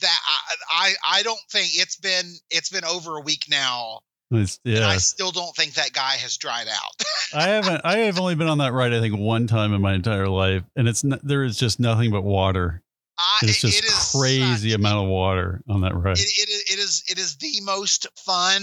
That 0.00 0.18
I, 0.28 0.54
I 0.70 1.18
I 1.18 1.22
don't 1.24 1.40
think 1.50 1.70
it's 1.74 1.96
been 1.96 2.32
it's 2.50 2.70
been 2.70 2.84
over 2.84 3.16
a 3.16 3.20
week 3.20 3.44
now, 3.50 4.00
It's, 4.32 4.58
and 4.64 4.74
yeah. 4.74 4.88
I 4.88 4.96
still 4.96 5.30
don't 5.30 5.54
think 5.54 5.74
that 5.74 5.92
guy 5.92 6.12
has 6.14 6.36
dried 6.36 6.66
out. 6.68 7.02
I 7.34 7.44
haven't. 7.44 7.82
I 7.84 7.98
have 7.98 8.18
only 8.18 8.34
been 8.34 8.48
on 8.48 8.58
that 8.58 8.72
ride. 8.72 8.92
I 8.92 9.00
think 9.00 9.16
one 9.16 9.46
time 9.46 9.72
in 9.72 9.80
my 9.80 9.94
entire 9.94 10.28
life, 10.28 10.64
and 10.74 10.88
it's 10.88 11.04
n- 11.04 11.20
there 11.22 11.44
is 11.44 11.56
just 11.56 11.78
nothing 11.78 12.10
but 12.10 12.22
water. 12.22 12.82
I, 13.18 13.38
It's 13.44 13.60
just 13.60 13.78
it 13.78 13.84
is 13.84 14.12
crazy 14.14 14.70
such- 14.70 14.78
amount 14.78 15.04
of 15.04 15.08
water 15.10 15.62
on 15.68 15.80
that 15.82 15.94
ride. 15.94 16.18
it, 16.18 16.20
it, 16.22 16.48
is, 16.48 16.64
it 16.70 16.78
is 16.78 17.04
it 17.08 17.18
is 17.18 17.36
the 17.36 17.60
most 17.64 18.06
fun 18.18 18.62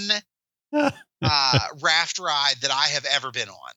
uh, 0.74 1.60
raft 1.82 2.20
ride 2.20 2.55
that 2.62 2.72
I 2.72 2.88
have 2.89 3.05
ever 3.05 3.32
been 3.32 3.50
on. 3.50 3.72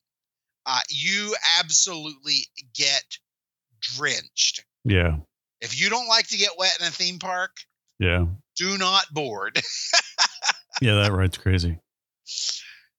Uh, 0.67 0.81
you 0.91 1.35
absolutely 1.61 2.47
get 2.75 3.05
drenched. 3.81 4.65
yeah. 4.85 5.17
If 5.63 5.81
you 5.81 5.89
don't 5.89 6.09
like 6.09 6.27
to 6.29 6.37
get 6.37 6.51
wet 6.59 6.77
in 6.81 6.87
a 6.87 6.91
theme 6.91 7.19
park, 7.19 7.53
Yeah. 7.99 8.27
do 8.57 8.77
not 8.77 9.07
board. 9.13 9.59
Yeah. 10.81 10.95
That 11.03 11.13
ride's 11.13 11.39
crazy. 11.39 11.79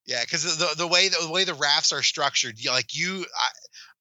yeah, 0.05 0.21
because 0.21 0.57
the 0.57 0.73
the 0.77 0.87
way 0.87 1.09
the 1.09 1.29
way 1.29 1.43
the 1.43 1.53
rafts 1.53 1.91
are 1.91 2.03
structured, 2.03 2.55
you, 2.59 2.71
like 2.71 2.95
you, 2.97 3.25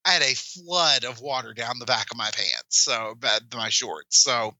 I, 0.04 0.11
I 0.11 0.12
had 0.12 0.23
a 0.23 0.35
flood 0.35 1.04
of 1.04 1.21
water 1.21 1.52
down 1.52 1.78
the 1.78 1.85
back 1.87 2.06
of 2.11 2.16
my 2.16 2.30
pants, 2.30 2.78
so 2.85 3.14
bad 3.18 3.42
my 3.54 3.68
shorts. 3.71 4.18
So, 4.23 4.54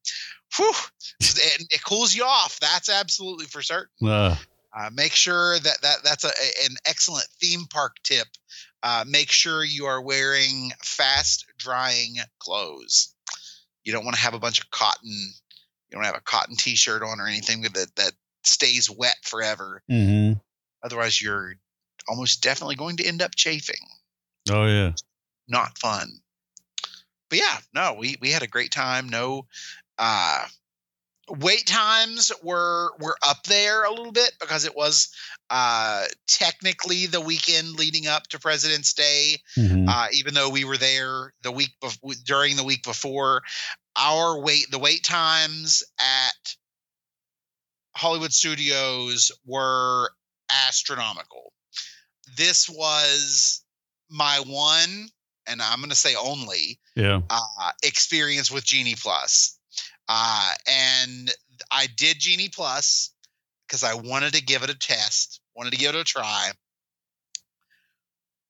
whew, 0.57 0.73
it, 1.21 1.67
it 1.71 1.85
cools 1.85 2.15
you 2.15 2.25
off. 2.25 2.59
That's 2.61 2.89
absolutely 2.91 3.47
for 3.47 3.63
certain. 3.63 4.09
Uh, 4.09 4.37
Uh, 4.79 4.91
make 4.93 5.13
sure 5.13 5.59
that, 5.61 5.81
that 5.83 5.97
that's 6.05 6.25
a, 6.25 6.29
a- 6.29 6.67
an 6.69 6.77
excellent 6.85 7.27
theme 7.41 7.65
park 7.71 7.97
tip. 8.03 8.27
Uh, 8.83 9.05
make 9.09 9.31
sure 9.31 9.65
you 9.65 9.87
are 9.87 10.03
wearing 10.03 10.71
fast 10.83 11.47
drying 11.57 12.17
clothes. 12.41 13.15
You 13.85 13.93
don't 13.93 14.05
want 14.05 14.17
to 14.17 14.23
have 14.23 14.35
a 14.35 14.39
bunch 14.39 14.59
of 14.59 14.71
cotton. 14.71 15.33
You 15.89 15.93
don't 15.97 16.05
have 16.05 16.17
a 16.17 16.21
cotton 16.21 16.57
T-shirt 16.57 17.03
on 17.03 17.21
or 17.21 17.27
anything 17.27 17.63
that 17.63 17.73
that 17.97 18.13
stays 18.47 18.91
wet 18.91 19.17
forever. 19.23 19.83
hmm 19.89 20.33
Otherwise, 20.83 21.21
you're 21.21 21.55
almost 22.09 22.43
definitely 22.43 22.77
going 22.77 22.97
to 22.99 23.05
end 23.05 23.21
up 23.23 23.35
chafing. 23.35 23.81
Oh 24.49 24.67
yeah. 24.67 24.93
Not 25.49 25.79
fun. 25.79 26.21
But 27.29 27.39
yeah, 27.39 27.59
no, 27.75 27.95
we 27.99 28.17
we 28.21 28.31
had 28.31 28.43
a 28.43 28.47
great 28.47 28.71
time. 28.71 29.09
No, 29.09 29.47
uh, 29.99 30.47
wait 31.29 31.67
times 31.67 32.31
were 32.43 32.93
were 33.01 33.17
up 33.27 33.43
there 33.45 33.85
a 33.85 33.91
little 33.91 34.13
bit 34.13 34.33
because 34.41 34.65
it 34.65 34.77
was 34.77 35.09
uh 35.51 36.05
technically 36.29 37.07
the 37.07 37.21
weekend 37.21 37.73
leading 37.73 38.07
up 38.07 38.29
to 38.29 38.39
President's 38.39 38.93
Day. 38.93 39.39
hmm 39.57 39.89
Uh, 39.89 40.07
even 40.13 40.35
though 40.35 40.51
we 40.51 40.65
were 40.65 40.77
there 40.77 41.33
the 41.43 41.51
week 41.53 41.71
before, 41.81 42.15
during 42.25 42.57
the 42.57 42.65
week 42.65 42.85
before, 42.85 43.43
our 43.97 44.41
wait 44.41 44.71
the 44.71 44.79
wait 44.79 45.03
times 45.03 45.83
at 45.99 46.57
Hollywood 47.97 48.33
Studios 48.33 49.33
were 49.47 50.11
astronomical. 50.51 51.53
This 52.37 52.69
was 52.69 53.65
my 54.11 54.43
one, 54.47 55.09
and 55.49 55.63
I'm 55.63 55.79
going 55.79 55.91
to 55.91 55.97
say 55.97 56.15
only, 56.15 56.79
yeah. 56.95 57.21
uh, 57.31 57.71
experience 57.83 58.51
with 58.51 58.65
Genie 58.65 58.97
Plus. 58.97 59.59
Uh, 60.09 60.53
and 60.71 61.33
I 61.71 61.87
did 61.97 62.19
Genie 62.21 62.51
Plus 62.51 63.13
because 63.67 63.83
I 63.83 63.95
wanted 63.95 64.35
to 64.35 64.45
give 64.45 64.63
it 64.63 64.71
a 64.71 64.79
test, 64.79 65.41
wanted 65.55 65.73
to 65.73 65.79
give 65.79 65.95
it 65.95 66.01
a 66.01 66.05
try. 66.05 66.51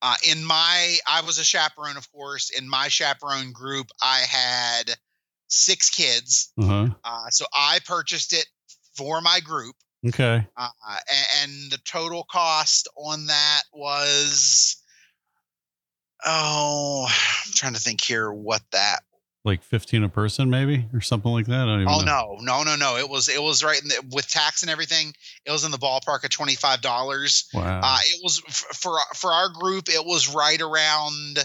Uh, 0.02 0.14
in 0.28 0.44
my, 0.44 0.98
I 1.06 1.22
was 1.22 1.38
a 1.38 1.44
chaperone, 1.44 1.96
of 1.96 2.10
course. 2.10 2.50
In 2.50 2.68
my 2.68 2.88
chaperone 2.88 3.52
group, 3.52 3.86
I 4.02 4.18
had 4.28 4.90
six 5.46 5.88
kids. 5.88 6.52
Uh 6.58 6.66
huh. 6.66 6.88
Uh, 7.04 7.30
so 7.30 7.46
I 7.54 7.78
purchased 7.86 8.32
it 8.32 8.46
for 8.96 9.20
my 9.20 9.40
group. 9.40 9.74
Okay. 10.06 10.46
Uh, 10.56 10.68
a- 10.88 11.42
and 11.42 11.52
the 11.70 11.78
total 11.84 12.24
cost 12.30 12.88
on 12.96 13.26
that 13.26 13.62
was, 13.72 14.76
oh, 16.24 17.06
I'm 17.08 17.52
trying 17.52 17.74
to 17.74 17.80
think 17.80 18.00
here 18.00 18.32
what 18.32 18.62
that 18.72 19.00
Like 19.44 19.62
fifteen 19.62 20.02
a 20.04 20.08
person, 20.08 20.50
maybe, 20.50 20.86
or 20.92 21.00
something 21.00 21.30
like 21.30 21.46
that. 21.46 21.62
I 21.62 21.66
don't 21.66 21.82
even 21.82 21.92
Oh 21.92 22.00
know. 22.00 22.36
no, 22.40 22.62
no, 22.62 22.62
no, 22.64 22.76
no! 22.76 22.96
It 22.96 23.08
was 23.08 23.28
it 23.28 23.42
was 23.42 23.62
right 23.64 23.80
in 23.80 23.88
the, 23.88 24.04
with 24.12 24.28
tax 24.28 24.62
and 24.62 24.70
everything. 24.70 25.12
It 25.44 25.50
was 25.50 25.64
in 25.64 25.70
the 25.70 25.78
ballpark 25.78 26.24
of 26.24 26.30
twenty 26.30 26.54
five 26.56 26.80
dollars. 26.80 27.48
Wow. 27.54 27.80
Uh, 27.82 27.98
it 28.04 28.20
was 28.22 28.42
f- 28.46 28.76
for 28.76 28.98
for 29.14 29.32
our 29.32 29.48
group. 29.50 29.88
It 29.88 30.04
was 30.04 30.34
right 30.34 30.60
around. 30.60 31.38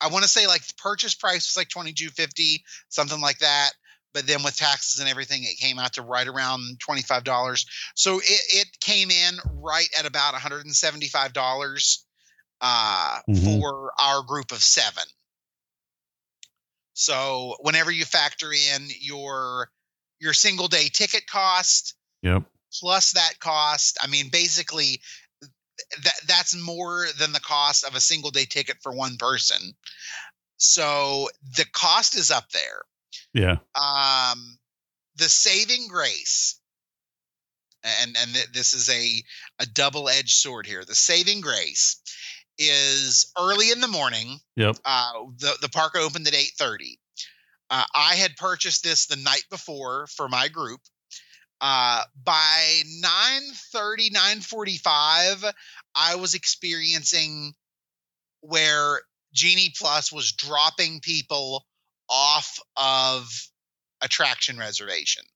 I 0.00 0.08
want 0.08 0.22
to 0.22 0.28
say 0.28 0.46
like 0.46 0.66
the 0.66 0.74
purchase 0.78 1.14
price 1.14 1.48
was 1.50 1.56
like 1.56 1.68
twenty 1.68 1.92
two 1.92 2.08
fifty, 2.10 2.62
something 2.88 3.20
like 3.20 3.38
that. 3.38 3.70
But 4.18 4.26
then 4.26 4.42
with 4.42 4.56
taxes 4.56 4.98
and 4.98 5.08
everything, 5.08 5.44
it 5.44 5.58
came 5.58 5.78
out 5.78 5.92
to 5.92 6.02
right 6.02 6.26
around 6.26 6.80
twenty 6.80 7.02
five 7.02 7.22
dollars. 7.22 7.64
So 7.94 8.18
it 8.18 8.40
it 8.50 8.80
came 8.80 9.12
in 9.12 9.36
right 9.52 9.86
at 9.96 10.06
about 10.06 10.32
one 10.32 10.42
hundred 10.42 10.64
and 10.64 10.74
seventy 10.74 11.06
five 11.06 11.32
dollars 11.32 12.04
uh, 12.60 13.20
Mhm. 13.30 13.44
for 13.44 13.92
our 13.96 14.24
group 14.24 14.50
of 14.50 14.60
seven. 14.60 15.04
So 16.94 17.58
whenever 17.60 17.92
you 17.92 18.04
factor 18.04 18.52
in 18.52 18.88
your 19.00 19.70
your 20.18 20.32
single 20.32 20.66
day 20.66 20.88
ticket 20.88 21.28
cost 21.28 21.94
yep. 22.22 22.42
plus 22.72 23.12
that 23.12 23.38
cost, 23.38 23.98
I 24.02 24.08
mean 24.08 24.30
basically 24.30 25.00
that 26.02 26.20
that's 26.26 26.56
more 26.56 27.06
than 27.20 27.30
the 27.30 27.38
cost 27.38 27.84
of 27.84 27.94
a 27.94 28.00
single 28.00 28.32
day 28.32 28.46
ticket 28.46 28.78
for 28.82 28.90
one 28.90 29.16
person. 29.16 29.74
So 30.56 31.28
the 31.56 31.66
cost 31.72 32.16
is 32.16 32.32
up 32.32 32.50
there. 32.50 32.82
Yeah. 33.34 33.56
Um 33.74 34.58
the 35.16 35.28
saving 35.28 35.88
grace 35.88 36.60
and 37.82 38.16
and 38.16 38.34
th- 38.34 38.52
this 38.52 38.74
is 38.74 38.88
a 38.90 39.22
a 39.60 39.66
double-edged 39.66 40.30
sword 40.36 40.66
here. 40.66 40.84
The 40.84 40.94
saving 40.94 41.40
grace 41.40 42.00
is 42.58 43.32
early 43.38 43.70
in 43.70 43.80
the 43.80 43.88
morning 43.88 44.38
Yep. 44.56 44.78
uh, 44.84 45.12
the 45.36 45.56
the 45.60 45.68
park 45.68 45.94
opened 45.96 46.26
at 46.26 46.34
eight 46.34 46.52
thirty. 46.58 46.98
Uh, 47.70 47.84
I 47.94 48.14
had 48.14 48.36
purchased 48.36 48.82
this 48.82 49.06
the 49.06 49.16
night 49.16 49.44
before 49.50 50.06
for 50.06 50.28
my 50.28 50.48
group. 50.48 50.80
Uh, 51.60 52.02
by 52.24 52.82
9.30, 53.04 54.10
9.45, 54.12 55.52
I 55.94 56.14
was 56.14 56.34
experiencing 56.34 57.52
where 58.40 59.00
Genie 59.34 59.72
Plus 59.76 60.12
was 60.12 60.32
dropping 60.32 61.00
people 61.00 61.66
off 62.08 62.58
of 62.76 63.28
attraction 64.00 64.58
reservations. 64.58 65.28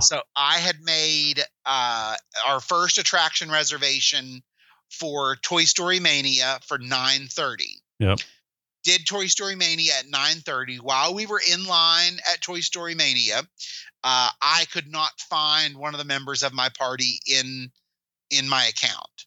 So 0.00 0.20
I 0.36 0.58
had 0.58 0.76
made 0.82 1.42
uh, 1.66 2.16
our 2.46 2.60
first 2.60 2.98
attraction 2.98 3.50
reservation 3.50 4.42
for 4.90 5.36
Toy 5.36 5.64
Story 5.64 6.00
Mania 6.00 6.58
for 6.66 6.78
9:30. 6.78 7.64
Yep. 7.98 8.18
did 8.82 9.06
Toy 9.06 9.26
Story 9.26 9.56
Mania 9.56 9.92
at 9.98 10.06
9:30. 10.06 10.80
While 10.80 11.14
we 11.14 11.26
were 11.26 11.42
in 11.46 11.64
line 11.64 12.18
at 12.32 12.40
Toy 12.40 12.60
Story 12.60 12.94
Mania, 12.94 13.42
uh, 14.02 14.30
I 14.40 14.64
could 14.72 14.90
not 14.90 15.12
find 15.20 15.76
one 15.76 15.94
of 15.94 15.98
the 15.98 16.04
members 16.04 16.42
of 16.42 16.52
my 16.52 16.70
party 16.70 17.20
in 17.26 17.70
in 18.30 18.48
my 18.48 18.64
account. 18.64 19.26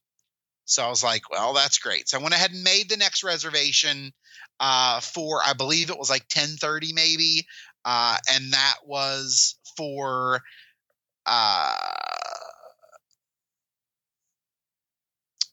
So 0.65 0.83
I 0.83 0.89
was 0.89 1.03
like, 1.03 1.29
well, 1.29 1.53
that's 1.53 1.77
great. 1.77 2.09
So 2.09 2.17
I 2.17 2.21
went 2.21 2.33
ahead 2.33 2.51
and 2.51 2.63
made 2.63 2.89
the 2.89 2.97
next 2.97 3.23
reservation 3.23 4.13
uh, 4.63 5.01
for 5.01 5.41
I 5.45 5.51
believe 5.51 5.89
it 5.89 5.99
was 5.99 6.09
like 6.09 6.25
10:30 6.29 6.93
maybe, 6.93 7.45
uh, 7.83 8.17
and 8.31 8.53
that 8.53 8.75
was 8.85 9.55
for 9.75 10.41
uh, 11.25 11.75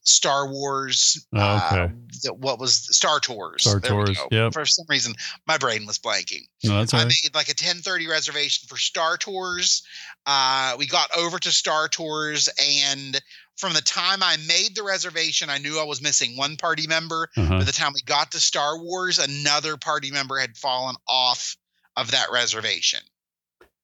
Star 0.03 0.47
Wars. 0.51 1.25
Oh, 1.35 1.57
okay. 1.67 1.81
Uh, 1.83 1.87
the- 2.23 2.33
what 2.33 2.59
was 2.59 2.73
Star 2.95 3.19
Tours? 3.19 3.61
Star 3.63 3.79
There 3.79 3.91
Tours, 3.91 4.19
yep. 4.31 4.53
For 4.53 4.65
some 4.65 4.85
reason, 4.89 5.13
my 5.47 5.57
brain 5.57 5.85
was 5.85 5.99
blanking. 5.99 6.41
No, 6.63 6.79
that's 6.79 6.93
all 6.93 6.99
I 6.99 7.03
right. 7.03 7.13
made 7.23 7.35
like 7.35 7.49
a 7.49 7.53
10:30 7.53 8.07
reservation 8.09 8.67
for 8.67 8.77
Star 8.77 9.17
Tours. 9.17 9.83
Uh, 10.25 10.75
we 10.77 10.87
got 10.87 11.09
over 11.17 11.37
to 11.39 11.51
Star 11.51 11.87
Tours, 11.87 12.49
and 12.83 13.19
from 13.57 13.73
the 13.73 13.81
time 13.81 14.23
I 14.23 14.37
made 14.47 14.75
the 14.75 14.83
reservation, 14.83 15.49
I 15.49 15.59
knew 15.59 15.79
I 15.79 15.83
was 15.83 16.01
missing 16.01 16.35
one 16.35 16.57
party 16.57 16.87
member. 16.87 17.29
Uh-huh. 17.37 17.59
By 17.59 17.63
the 17.63 17.71
time 17.71 17.91
we 17.93 18.01
got 18.01 18.31
to 18.31 18.39
Star 18.39 18.79
Wars, 18.79 19.19
another 19.19 19.77
party 19.77 20.09
member 20.11 20.39
had 20.39 20.57
fallen 20.57 20.95
off 21.07 21.55
of 21.95 22.11
that 22.11 22.31
reservation. 22.31 23.01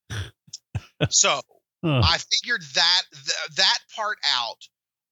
so 1.10 1.42
Huh. 1.86 2.02
I 2.04 2.18
figured 2.18 2.64
that 2.74 3.02
th- 3.14 3.56
that 3.58 3.78
part 3.96 4.18
out 4.36 4.68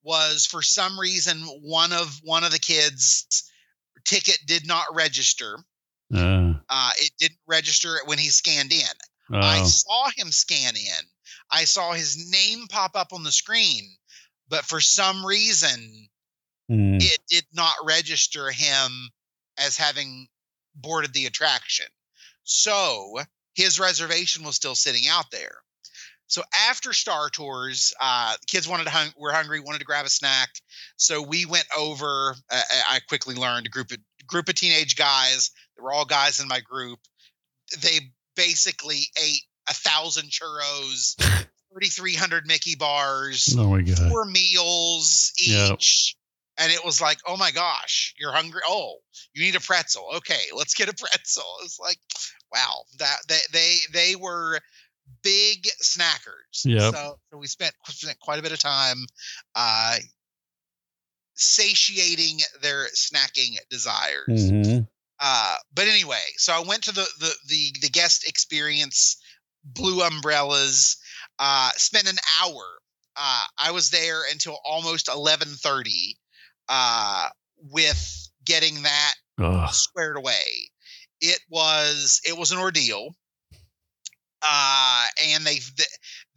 was 0.05 0.45
for 0.45 0.61
some 0.61 0.99
reason 0.99 1.39
one 1.63 1.91
of 1.91 2.19
one 2.23 2.43
of 2.43 2.51
the 2.51 2.59
kids 2.59 3.51
ticket 4.05 4.39
did 4.45 4.65
not 4.65 4.85
register. 4.93 5.57
Uh, 6.13 6.53
Uh, 6.69 6.91
it 6.97 7.11
didn't 7.19 7.39
register 7.47 7.97
when 8.05 8.17
he 8.17 8.29
scanned 8.29 8.71
in. 8.71 8.85
I 9.33 9.61
oh, 9.61 9.65
saw 9.65 10.09
him 10.15 10.31
scan 10.31 10.75
in. 10.75 11.05
I 11.49 11.65
saw 11.65 11.93
his 11.93 12.31
name 12.31 12.67
pop 12.69 12.95
up 12.95 13.11
on 13.11 13.23
the 13.23 13.31
screen, 13.31 13.83
but 14.47 14.65
for 14.65 14.79
some 14.79 15.25
reason 15.25 16.09
mm, 16.71 17.01
it 17.01 17.19
did 17.27 17.45
not 17.53 17.73
register 17.83 18.51
him 18.51 19.09
as 19.57 19.77
having 19.77 20.27
boarded 20.75 21.13
the 21.13 21.25
attraction. 21.25 21.87
So 22.43 23.19
his 23.55 23.79
reservation 23.79 24.43
was 24.43 24.55
still 24.55 24.75
sitting 24.75 25.07
out 25.07 25.31
there. 25.31 25.57
So 26.27 26.41
after 26.69 26.91
Star 26.93 27.29
Tours, 27.29 27.93
uh, 28.01 28.35
kids 28.47 28.67
wanted 28.67 28.85
to 28.85 28.89
hung- 28.89 29.13
were 29.17 29.31
hungry, 29.31 29.59
wanted 29.59 29.79
to 29.79 29.85
grab 29.85 30.05
a 30.05 30.09
snack. 30.09 30.49
So 30.97 31.21
we 31.21 31.45
went 31.45 31.67
over. 31.77 32.35
Uh, 32.49 32.61
I 32.89 32.99
quickly 33.07 33.35
learned 33.35 33.67
a 33.67 33.69
group 33.69 33.91
of 33.91 33.97
group 34.27 34.49
of 34.49 34.55
teenage 34.55 34.95
guys. 34.95 35.51
They 35.77 35.83
were 35.83 35.91
all 35.93 36.05
guys 36.05 36.39
in 36.39 36.47
my 36.47 36.61
group. 36.61 36.99
They 37.81 38.11
basically 38.35 39.01
ate 39.23 39.41
a 39.69 39.73
thousand 39.73 40.29
churros, 40.29 41.15
thirty 41.73 41.87
three 41.87 42.15
hundred 42.15 42.47
Mickey 42.47 42.75
bars 42.75 43.55
oh 43.57 43.69
my 43.69 43.81
god. 43.81 44.09
four 44.09 44.25
meals 44.25 45.31
Yep. 45.37 45.73
each. 45.73 46.15
And 46.57 46.71
it 46.71 46.85
was 46.85 47.01
like, 47.01 47.17
oh 47.27 47.35
my 47.35 47.51
gosh, 47.51 48.13
you're 48.17 48.31
hungry. 48.31 48.61
Oh, 48.65 48.95
you 49.33 49.43
need 49.43 49.55
a 49.55 49.59
pretzel. 49.59 50.07
Okay, 50.17 50.39
let's 50.55 50.73
get 50.73 50.87
a 50.87 50.93
pretzel. 50.93 51.43
It's 51.63 51.77
like, 51.79 51.97
wow, 52.53 52.83
that 52.99 53.17
they 53.27 53.39
they 53.51 53.77
they 53.91 54.15
were 54.15 54.59
big 55.23 55.67
snackers. 55.81 56.63
Yep. 56.63 56.93
So, 56.93 57.19
so 57.31 57.37
we 57.37 57.47
spent 57.47 57.73
spent 57.87 58.19
quite 58.19 58.39
a 58.39 58.41
bit 58.41 58.51
of 58.51 58.59
time 58.59 59.05
uh 59.55 59.97
satiating 61.35 62.39
their 62.61 62.87
snacking 62.95 63.57
desires. 63.69 64.27
Mhm. 64.29 64.87
Uh, 65.19 65.55
but 65.73 65.87
anyway, 65.87 66.23
so 66.37 66.53
I 66.53 66.59
went 66.59 66.83
to 66.83 66.91
the 66.91 67.07
the 67.19 67.33
the, 67.47 67.73
the 67.81 67.89
guest 67.89 68.27
experience 68.27 69.17
blue 69.63 70.01
umbrellas. 70.01 70.97
Uh, 71.39 71.71
spent 71.75 72.09
an 72.09 72.17
hour. 72.41 72.63
Uh, 73.17 73.43
I 73.57 73.71
was 73.71 73.89
there 73.89 74.23
until 74.29 74.59
almost 74.65 75.09
eleven 75.09 75.47
thirty. 75.49 76.17
Uh, 76.67 77.29
with 77.71 78.29
getting 78.43 78.83
that 78.83 79.13
Ugh. 79.39 79.73
squared 79.73 80.17
away. 80.17 80.69
It 81.21 81.39
was 81.49 82.21
it 82.25 82.37
was 82.37 82.51
an 82.51 82.59
ordeal. 82.59 83.15
Uh, 84.47 85.05
and 85.29 85.45
they 85.45 85.59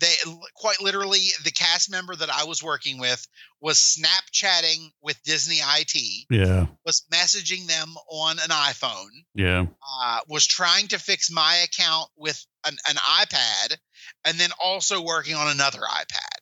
they 0.01 0.13
quite 0.55 0.81
literally 0.81 1.21
the 1.45 1.51
cast 1.51 1.91
member 1.91 2.15
that 2.15 2.31
I 2.31 2.45
was 2.45 2.63
working 2.63 2.99
with 2.99 3.27
was 3.61 3.79
Snapchatting 3.79 4.93
with 5.03 5.21
Disney 5.25 5.59
IT, 5.61 6.27
Yeah. 6.31 6.67
was 6.87 7.05
messaging 7.13 7.67
them 7.67 7.95
on 8.09 8.39
an 8.39 8.51
iPhone, 8.51 9.11
Yeah. 9.35 9.67
uh, 10.01 10.21
was 10.29 10.47
trying 10.47 10.89
to 10.89 10.99
fix 10.99 11.31
my 11.31 11.57
account 11.57 12.09
with 12.17 12.43
an, 12.65 12.77
an 12.89 12.97
iPad, 12.97 13.77
and 14.25 14.39
then 14.39 14.51
also 14.63 15.01
working 15.03 15.35
on 15.35 15.49
another 15.49 15.81
iPad. 15.81 16.39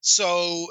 So 0.00 0.66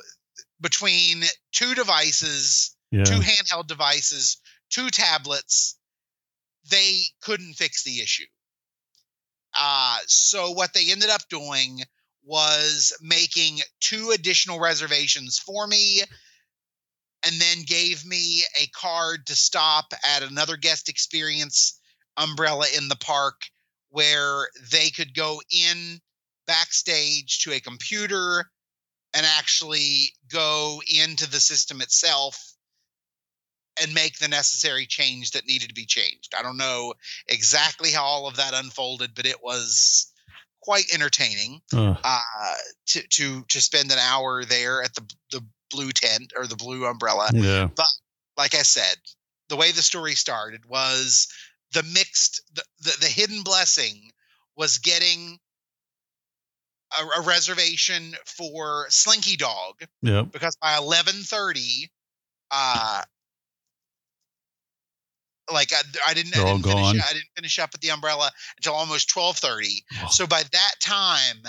between 0.60 1.24
two 1.52 1.76
devices, 1.76 2.76
Yeah. 2.92 3.04
two 3.04 3.20
handheld 3.20 3.68
devices, 3.68 4.38
two 4.72 4.90
tablets, 4.90 5.78
they 6.72 7.04
couldn't 7.22 7.54
fix 7.54 7.84
the 7.84 8.00
issue. 8.02 8.26
Uh, 9.60 10.00
so 10.08 10.52
what 10.52 10.74
they 10.74 10.92
ended 10.92 11.10
up 11.10 11.28
doing 11.30 11.82
was 12.24 12.94
making 13.02 13.60
two 13.80 14.12
additional 14.12 14.60
reservations 14.60 15.38
for 15.38 15.68
me 15.68 16.02
and 17.26 17.40
then 17.40 17.64
gave 17.66 18.06
me 18.06 18.44
a 18.62 18.68
card 18.68 19.26
to 19.28 19.36
stop 19.36 19.94
at 20.16 20.24
another 20.24 20.58
guest 20.58 20.90
experience 20.90 21.80
umbrella 22.18 22.66
in 22.78 22.88
the 22.88 22.96
park 22.96 23.42
where 23.90 24.48
they 24.72 24.90
could 24.90 25.14
go 25.14 25.42
in 25.52 26.00
backstage 26.48 27.40
to 27.40 27.52
a 27.52 27.60
computer 27.60 28.46
and 29.14 29.26
actually 29.26 30.12
go 30.32 30.82
into 30.94 31.30
the 31.30 31.40
system 31.40 31.82
itself 31.82 32.55
and 33.82 33.94
make 33.94 34.20
the 34.20 34.28
necessary 34.28 34.86
change 34.86 35.32
that 35.32 35.46
needed 35.48 35.70
to 35.70 35.76
be 35.76 35.86
changed. 35.86 36.34
I 36.38 36.42
don't 36.42 36.58
know 36.58 36.94
exactly 37.28 37.92
how 37.92 38.04
all 38.04 38.28
of 38.28 38.38
that 38.38 38.54
unfolded, 38.54 39.14
but 39.16 39.26
it 39.26 39.44
was 39.44 40.12
quite 40.62 40.86
entertaining 40.94 41.62
Ugh. 41.74 41.98
uh, 42.04 42.22
to 42.88 43.08
to 43.08 43.44
to 43.50 43.62
spend 43.62 43.92
an 43.92 44.00
hour 44.00 44.44
there 44.46 44.82
at 44.82 44.94
the 44.96 45.04
the 45.32 45.46
blue 45.70 45.92
tent 45.92 46.34
or 46.38 46.48
the 46.48 46.56
blue 46.56 46.86
umbrella. 46.86 47.30
yeah. 47.34 47.70
Like 48.38 48.54
I 48.54 48.64
said, 48.64 48.98
the 49.50 49.56
way 49.56 49.72
the 49.72 49.82
story 49.82 50.14
started 50.14 50.66
was 50.66 51.28
the 51.74 51.84
mixed 51.84 52.42
the 52.54 52.64
the, 52.80 52.98
the 53.02 53.08
hidden 53.08 53.44
blessing 53.44 54.12
was 54.58 54.80
getting 54.80 55.38
a, 56.98 57.20
a 57.20 57.22
reservation 57.22 58.16
for 58.26 58.88
Slinky 58.90 59.36
Dog 59.38 59.76
Yep. 60.02 60.32
because 60.32 60.56
by 60.58 60.78
11:30 60.78 61.90
uh 62.52 63.02
like 65.54 65.72
I, 65.74 65.82
I 66.08 66.14
didn't, 66.14 66.36
I 66.36 66.44
didn't 66.46 66.64
finish. 66.64 67.04
I 67.10 67.14
didn't 67.14 67.30
finish 67.36 67.60
up 67.60 67.72
at 67.74 67.82
the 67.82 67.90
umbrella 67.90 68.32
until 68.58 68.74
almost 68.74 69.10
12:30 69.10 69.84
Oh. 70.04 70.08
so 70.10 70.28
by 70.28 70.44
that 70.44 70.74
time 70.80 71.44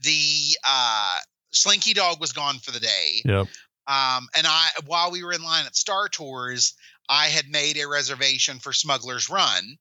the 0.00 0.56
uh 0.66 1.18
Slinky 1.52 1.92
Dog 1.92 2.20
was 2.20 2.32
gone 2.32 2.58
for 2.58 2.70
the 2.70 2.80
day 2.80 3.22
Yep. 3.24 3.46
um 3.86 4.28
and 4.36 4.46
I 4.46 4.68
while 4.86 5.10
we 5.10 5.22
were 5.24 5.32
in 5.32 5.42
line 5.42 5.66
at 5.66 5.76
Star 5.76 6.08
Tours 6.08 6.74
I 7.08 7.26
had 7.26 7.48
made 7.48 7.76
a 7.78 7.88
reservation 7.88 8.58
for 8.58 8.72
Smuggler's 8.72 9.28
Run 9.28 9.76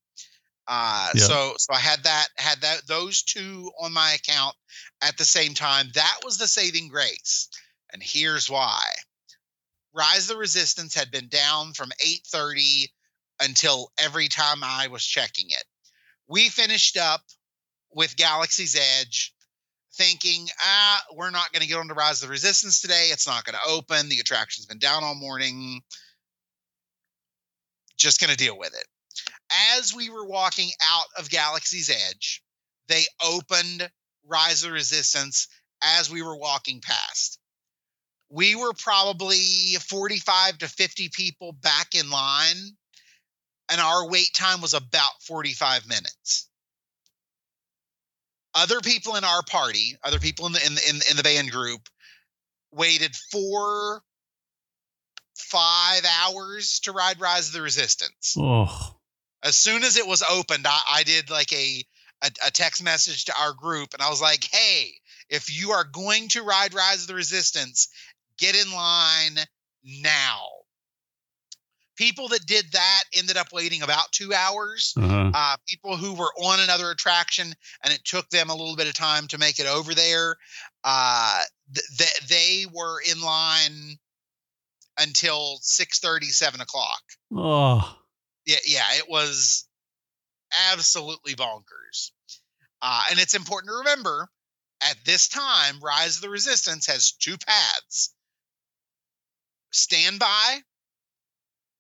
uh 0.67 1.10
Yeah. 1.15 1.24
so 1.24 1.54
so 1.58 1.74
I 1.74 1.80
had 1.80 2.04
that 2.04 2.28
had 2.38 2.62
that 2.62 2.88
those 2.88 3.22
two 3.24 3.72
on 3.80 3.94
my 3.94 4.12
account 4.13 4.56
at 5.02 5.17
the 5.17 5.26
same 5.26 5.54
time 5.54 5.89
that 5.96 6.20
was 6.24 6.38
the 6.38 6.48
saving 6.48 6.88
grace 6.89 7.48
and 7.94 8.02
here's 8.04 8.50
why 8.50 8.82
Rise 9.93 10.23
of 10.23 10.36
the 10.36 10.38
Resistance 10.38 10.95
had 10.95 11.12
been 11.12 11.27
down 11.27 11.73
from 11.73 11.91
8:30 11.99 12.91
until 13.39 13.91
every 13.97 14.27
time 14.27 14.63
I 14.63 14.88
was 14.88 15.06
checking 15.06 15.49
it. 15.49 15.63
We 16.27 16.49
finished 16.49 16.97
up 16.97 17.21
with 17.91 18.15
Galaxy's 18.15 18.75
Edge 18.75 19.34
thinking, 19.93 20.47
ah, 20.62 21.04
we're 21.13 21.32
not 21.32 21.51
going 21.51 21.62
to 21.62 21.67
get 21.67 21.77
on 21.77 21.89
to 21.89 21.93
Rise 21.93 22.21
of 22.21 22.30
the 22.30 22.32
Resistance 22.32 22.80
today. 22.80 23.10
It's 23.12 23.27
not 23.27 23.43
going 23.43 23.58
to 23.58 23.69
open. 23.69 24.08
The 24.08 24.19
attraction's 24.19 24.65
been 24.65 24.80
down 24.80 25.04
all 25.04 25.15
morning. 25.15 25.82
Just 27.97 28.21
going 28.21 28.30
to 28.30 28.38
deal 28.38 28.58
with 28.58 28.73
it. 28.73 28.88
As 29.75 29.93
we 29.93 30.10
were 30.10 30.25
walking 30.25 30.69
out 30.82 31.08
of 31.17 31.30
Galaxy's 31.30 31.89
Edge, 31.89 32.41
they 32.88 33.04
opened 33.23 33.89
Rise 34.25 34.63
of 34.63 34.69
the 34.69 34.73
Resistance 34.73 35.49
as 35.82 36.10
we 36.10 36.21
were 36.21 36.38
walking 36.38 36.80
past 36.80 37.40
we 38.32 38.56
were 38.56 38.74
probably 38.74 39.76
45 39.80 40.60
to 40.60 40.67
50 40.67 41.10
people 41.10 41.52
back 41.52 41.96
in 41.96 42.10
line 42.10 42.58
and 43.70 43.82
our 43.82 44.08
wait 44.08 44.34
time 44.34 44.62
was 44.62 44.74
about 44.74 45.22
45 45.22 45.88
minutes 45.88 46.48
other 48.56 48.80
people 48.82 49.15
in 49.15 49.24
our 49.24 49.44
party 49.44 49.98
other 50.04 50.20
people 50.20 50.48
in 50.48 50.54
the 50.54 50.65
in 50.65 50.76
the, 50.76 50.89
in, 50.89 50.96
in 51.12 51.17
the 51.17 51.24
band 51.24 51.52
group 51.52 51.82
waited 52.72 53.15
four 53.32 54.02
five 55.41 56.04
hours 56.24 56.80
to 56.82 56.91
ride 56.91 57.20
Rise 57.20 57.48
of 57.48 57.54
the 57.54 57.62
Resistance. 57.62 58.36
Oh, 58.38 58.96
As 59.44 59.58
soon 59.58 59.84
as 59.84 59.98
it 59.98 60.08
was 60.08 60.24
opened, 60.30 60.67
I, 60.67 60.80
I 60.91 61.04
did 61.04 61.30
like 61.30 61.52
a, 61.52 61.84
a 62.24 62.30
a 62.48 62.52
text 62.52 62.84
message 62.84 63.26
to 63.26 63.34
our 63.39 63.54
group, 63.54 63.94
and 63.94 64.02
I 64.02 64.10
was 64.10 64.22
like, 64.22 64.48
"Hey, 64.52 64.94
if 65.30 65.54
you 65.54 65.72
are 65.72 65.84
going 65.84 66.30
to 66.30 66.44
ride 66.44 66.74
Rise 66.74 67.02
of 67.02 67.08
the 67.08 67.15
Resistance, 67.15 67.89
get 68.41 68.56
in 68.56 68.73
line 68.73 69.38
now." 69.84 70.41
People 71.97 72.30
that 72.30 72.45
did 72.47 72.65
that 72.71 73.04
ended 73.15 73.38
up 73.38 73.54
waiting 73.54 73.84
about 73.84 74.12
two 74.12 74.34
hours. 74.34 74.93
uh-huh. 74.97 75.32
uh, 75.34 75.56
people 75.67 75.97
who 75.97 76.13
were 76.13 76.34
on 76.41 76.60
another 76.60 76.89
attraction 76.89 77.54
and 77.84 77.93
it 77.93 78.04
took 78.04 78.27
them 78.30 78.49
a 78.49 78.56
little 78.56 78.75
bit 78.75 78.88
of 78.88 78.93
time 78.93 79.27
to 79.27 79.38
make 79.38 79.60
it 79.60 79.67
over 79.67 79.93
there 79.93 80.36
uh, 80.84 81.41
th- 81.73 81.88
th- 81.97 82.27
they 82.27 82.65
were 82.73 82.99
in 83.10 83.21
line 83.21 83.97
until 84.97 85.58
6 85.62 85.99
7 85.99 86.62
o'clock 86.62 87.01
oh, 87.34 87.97
yeah 88.45 88.58
yeah 88.65 88.86
it 88.95 89.10
was 89.10 89.67
absolutely 90.71 91.34
bonkers 91.36 92.12
uh, 92.82 93.04
and 93.10 93.19
it's 93.19 93.36
important 93.36 93.69
to 93.69 93.77
remember 93.77 94.27
at 94.82 94.97
this 95.06 95.27
time 95.27 95.80
rise 95.82 96.17
of 96.17 96.21
the 96.21 96.30
resistance 96.30 96.88
has 96.88 97.12
two 97.13 97.38
paths 97.38 98.13
standby 99.71 100.60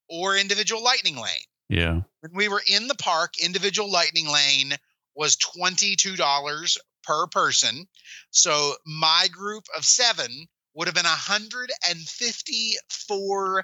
or 0.09 0.35
individual 0.37 0.83
lightning 0.83 1.15
lane 1.15 1.45
yeah. 1.69 2.01
when 2.21 2.33
we 2.33 2.47
were 2.49 2.61
in 2.67 2.87
the 2.87 2.95
park, 2.95 3.33
individual 3.43 3.89
lightning 3.89 4.27
lane 4.27 4.73
was 5.15 5.37
$22 5.37 6.77
per 7.03 7.27
person. 7.27 7.87
So 8.31 8.73
my 8.85 9.27
group 9.31 9.63
of 9.77 9.85
seven 9.85 10.47
would 10.73 10.87
have 10.87 10.95
been 10.95 11.05
$154 11.05 13.63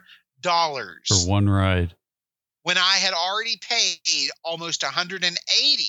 For 1.08 1.28
one 1.30 1.50
ride. 1.50 1.96
when 2.64 2.78
I 2.78 2.96
had 2.98 3.14
already 3.14 3.58
paid 3.62 4.30
almost 4.44 4.84
180 4.84 5.84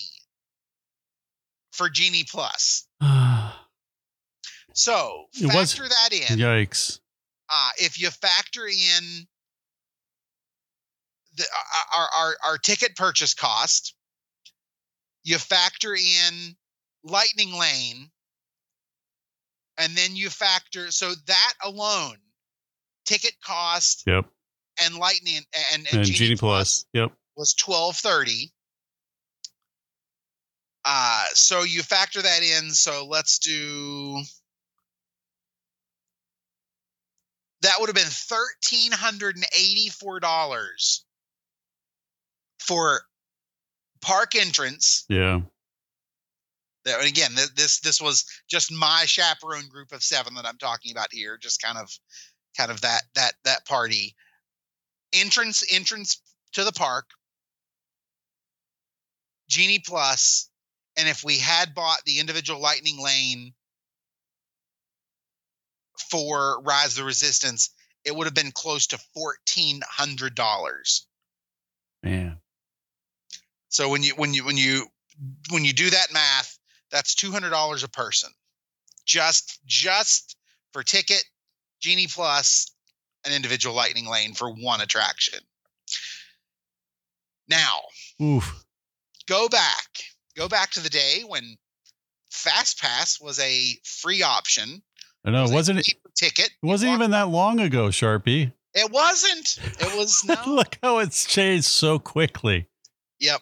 for 1.72 1.88
Genie 1.88 2.24
Plus. 2.28 2.86
So 4.74 5.24
It 5.34 5.52
was- 5.52 5.72
factor 5.72 5.88
that 5.88 6.12
in. 6.12 6.38
Yikes. 6.38 7.00
Uh, 7.50 7.70
if 7.78 8.00
you 8.00 8.10
factor 8.10 8.66
in 8.66 9.26
the, 11.36 11.44
our, 11.96 12.08
our 12.18 12.36
our 12.44 12.58
ticket 12.58 12.96
purchase 12.96 13.34
cost, 13.34 13.94
you 15.24 15.38
factor 15.38 15.94
in 15.94 16.56
Lightning 17.04 17.52
Lane, 17.52 18.10
and 19.78 19.94
then 19.96 20.16
you 20.16 20.30
factor 20.30 20.90
so 20.90 21.12
that 21.26 21.52
alone, 21.64 22.16
ticket 23.06 23.34
cost 23.42 24.04
Yep. 24.06 24.26
and 24.84 24.96
Lightning 24.96 25.42
and, 25.72 25.86
And 25.92 26.04
Genie 26.04 26.36
Plus. 26.36 26.84
Yep. 26.92 27.12
was 27.36 27.54
twelve 27.54 27.96
thirty. 27.96 28.52
Uh, 30.84 31.24
so 31.34 31.62
you 31.64 31.82
factor 31.82 32.22
that 32.22 32.42
in. 32.42 32.70
So 32.70 33.06
let's 33.06 33.38
do. 33.38 34.22
That 37.62 37.76
would 37.80 37.88
have 37.88 37.96
been 37.96 38.04
thirteen 38.04 38.92
hundred 38.92 39.36
and 39.36 39.44
eighty-four 39.58 40.20
dollars 40.20 41.04
for 42.60 43.00
park 44.00 44.34
entrance. 44.36 45.04
Yeah. 45.08 45.40
And 46.86 47.06
again, 47.06 47.32
th- 47.34 47.54
this 47.54 47.80
this 47.80 48.00
was 48.00 48.24
just 48.48 48.72
my 48.72 49.02
chaperone 49.06 49.68
group 49.68 49.92
of 49.92 50.02
seven 50.02 50.34
that 50.34 50.46
I'm 50.46 50.58
talking 50.58 50.92
about 50.92 51.08
here. 51.10 51.36
Just 51.36 51.60
kind 51.60 51.76
of, 51.76 51.90
kind 52.56 52.70
of 52.70 52.80
that 52.82 53.02
that 53.14 53.32
that 53.44 53.66
party 53.66 54.14
entrance 55.12 55.64
entrance 55.70 56.22
to 56.52 56.64
the 56.64 56.72
park. 56.72 57.06
Genie 59.50 59.82
Plus, 59.84 60.48
and 60.96 61.08
if 61.08 61.24
we 61.24 61.38
had 61.38 61.74
bought 61.74 62.04
the 62.06 62.20
individual 62.20 62.60
Lightning 62.60 62.98
Lane 63.02 63.52
for 66.10 66.60
Rise 66.62 66.90
of 66.90 66.96
the 66.96 67.04
Resistance, 67.04 67.70
it 68.04 68.14
would 68.14 68.26
have 68.26 68.34
been 68.34 68.52
close 68.52 68.86
to 68.88 68.98
fourteen 69.14 69.80
hundred 69.86 70.34
dollars. 70.34 71.06
Yeah. 72.02 72.34
So 73.68 73.88
when 73.88 74.02
you 74.02 74.14
when 74.16 74.34
you 74.34 74.44
when 74.44 74.56
you 74.56 74.86
when 75.50 75.64
you 75.64 75.72
do 75.72 75.90
that 75.90 76.12
math, 76.12 76.58
that's 76.90 77.14
two 77.14 77.32
hundred 77.32 77.50
dollars 77.50 77.82
a 77.84 77.88
person, 77.88 78.30
just 79.04 79.60
just 79.66 80.36
for 80.72 80.82
ticket, 80.82 81.24
Genie 81.80 82.06
Plus, 82.06 82.72
an 83.24 83.32
individual 83.32 83.74
Lightning 83.74 84.06
Lane 84.06 84.34
for 84.34 84.50
one 84.50 84.80
attraction. 84.80 85.40
Now 87.48 87.80
Oof. 88.22 88.64
go 89.26 89.48
back, 89.48 89.86
go 90.36 90.48
back 90.48 90.70
to 90.72 90.80
the 90.80 90.90
day 90.90 91.22
when 91.26 91.56
Fast 92.30 92.80
Pass 92.80 93.20
was 93.20 93.38
a 93.38 93.74
free 93.84 94.22
option. 94.22 94.82
I 95.28 95.32
know. 95.32 95.42
was 95.42 95.52
wasn't 95.52 95.80
it? 95.80 95.94
ticket? 96.14 96.46
It 96.62 96.66
wasn't 96.66 96.92
even 96.94 97.10
that 97.12 97.28
long 97.28 97.60
ago, 97.60 97.88
Sharpie. 97.88 98.52
It 98.74 98.90
wasn't. 98.90 99.58
It 99.80 99.96
was 99.96 100.24
no. 100.26 100.36
Look 100.46 100.78
how 100.82 100.98
it's 100.98 101.24
changed 101.24 101.64
so 101.66 101.98
quickly. 101.98 102.66
Yep. 103.20 103.40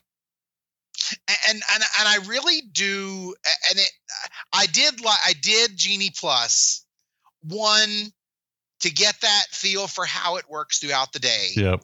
And 1.28 1.62
and 1.74 1.82
and 2.00 2.08
I 2.08 2.18
really 2.26 2.62
do 2.72 3.34
and 3.70 3.78
it 3.78 3.90
I 4.52 4.66
did 4.66 5.00
like 5.04 5.18
I 5.26 5.34
did 5.40 5.76
Genie 5.76 6.10
Plus 6.18 6.84
one 7.42 8.12
to 8.80 8.90
get 8.90 9.14
that 9.20 9.44
feel 9.50 9.86
for 9.86 10.04
how 10.04 10.36
it 10.36 10.48
works 10.48 10.78
throughout 10.78 11.12
the 11.12 11.18
day 11.20 11.48
Yep. 11.54 11.82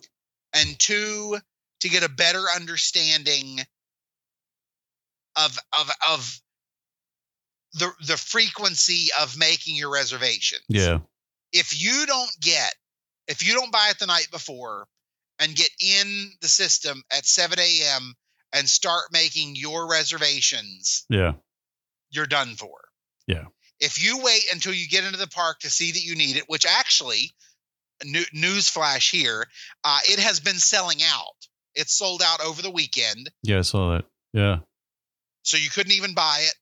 and 0.55 0.79
two 0.79 1.38
to 1.81 1.88
get 1.88 2.03
a 2.03 2.09
better 2.09 2.45
understanding 2.57 3.61
of 5.37 5.57
of 5.79 5.91
of 6.11 6.42
the 7.75 7.91
the 8.07 8.17
frequency 8.17 9.09
of 9.21 9.37
making 9.39 9.77
your 9.77 9.91
reservations 9.93 10.63
Yeah. 10.69 10.99
if 11.53 11.81
you 11.81 12.07
don't 12.07 12.31
get 12.41 12.75
if 13.29 13.47
you 13.47 13.55
don't 13.55 13.73
buy 13.73 13.89
it 13.91 13.99
the 13.99 14.07
night 14.07 14.29
before 14.31 14.87
and 15.39 15.55
get 15.57 15.71
in 15.81 16.31
the 16.41 16.49
system 16.49 17.03
at 17.17 17.25
7 17.27 17.59
a.m 17.59 18.15
and 18.53 18.69
start 18.69 19.05
making 19.13 19.57
your 19.57 19.89
reservations 19.91 21.05
Yeah. 21.09 21.33
you're 22.11 22.27
done 22.27 22.55
for 22.57 22.79
Yeah. 23.27 23.45
if 23.81 24.03
you 24.03 24.19
wait 24.23 24.45
until 24.53 24.75
you 24.75 24.89
get 24.89 25.05
into 25.05 25.19
the 25.19 25.27
park 25.29 25.61
to 25.61 25.71
see 25.71 25.93
that 25.93 26.05
you 26.05 26.15
need 26.15 26.37
it 26.37 26.45
which 26.49 26.67
actually 26.67 27.31
new, 28.05 28.25
news 28.33 28.69
flash 28.69 29.11
here 29.11 29.47
uh, 29.85 30.01
it 30.05 30.19
has 30.19 30.41
been 30.41 30.59
selling 30.59 30.99
out 31.03 31.37
it's 31.75 31.95
sold 31.97 32.21
out 32.23 32.41
over 32.43 32.61
the 32.61 32.71
weekend 32.71 33.31
Yeah. 33.43 33.59
I 33.59 33.63
saw 33.63 33.93
that. 33.95 34.05
Yeah. 34.35 34.59
so 35.43 35.57
you 35.57 35.71
couldn't 35.71 35.93
even 35.93 36.13
buy 36.15 36.41
it 36.43 36.55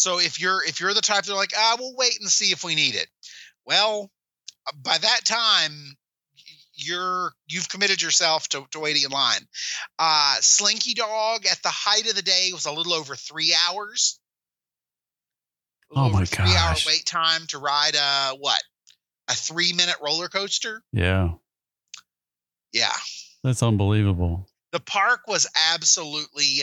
so 0.00 0.18
if 0.18 0.40
you're 0.40 0.64
if 0.64 0.80
you're 0.80 0.94
the 0.94 1.00
type 1.00 1.24
that 1.24 1.32
are 1.32 1.36
like 1.36 1.52
ah 1.56 1.76
we'll 1.78 1.94
wait 1.94 2.18
and 2.20 2.28
see 2.30 2.52
if 2.52 2.64
we 2.64 2.74
need 2.74 2.94
it. 2.94 3.08
Well 3.66 4.10
uh, 4.66 4.72
by 4.82 4.96
that 4.98 5.20
time 5.24 5.72
you're 6.74 7.32
you've 7.46 7.68
committed 7.68 8.00
yourself 8.00 8.48
to, 8.48 8.64
to 8.70 8.80
waiting 8.80 9.02
in 9.04 9.10
line. 9.10 9.42
Uh 9.98 10.36
slinky 10.40 10.94
dog 10.94 11.44
at 11.46 11.62
the 11.62 11.68
height 11.68 12.08
of 12.08 12.16
the 12.16 12.22
day 12.22 12.50
was 12.52 12.66
a 12.66 12.72
little 12.72 12.94
over 12.94 13.14
three 13.14 13.54
hours. 13.68 14.18
Oh 15.94 16.08
my 16.08 16.22
over 16.22 16.26
three 16.26 16.56
hour 16.56 16.74
wait 16.86 17.04
time 17.04 17.42
to 17.48 17.58
ride 17.58 17.94
a 17.94 18.36
what 18.36 18.62
a 19.28 19.34
three 19.34 19.72
minute 19.72 19.96
roller 20.02 20.28
coaster? 20.28 20.82
Yeah. 20.92 21.32
yeah. 22.72 22.92
That's 23.44 23.62
unbelievable. 23.62 24.48
the 24.72 24.80
park 24.80 25.22
was 25.26 25.46
absolutely 25.72 26.62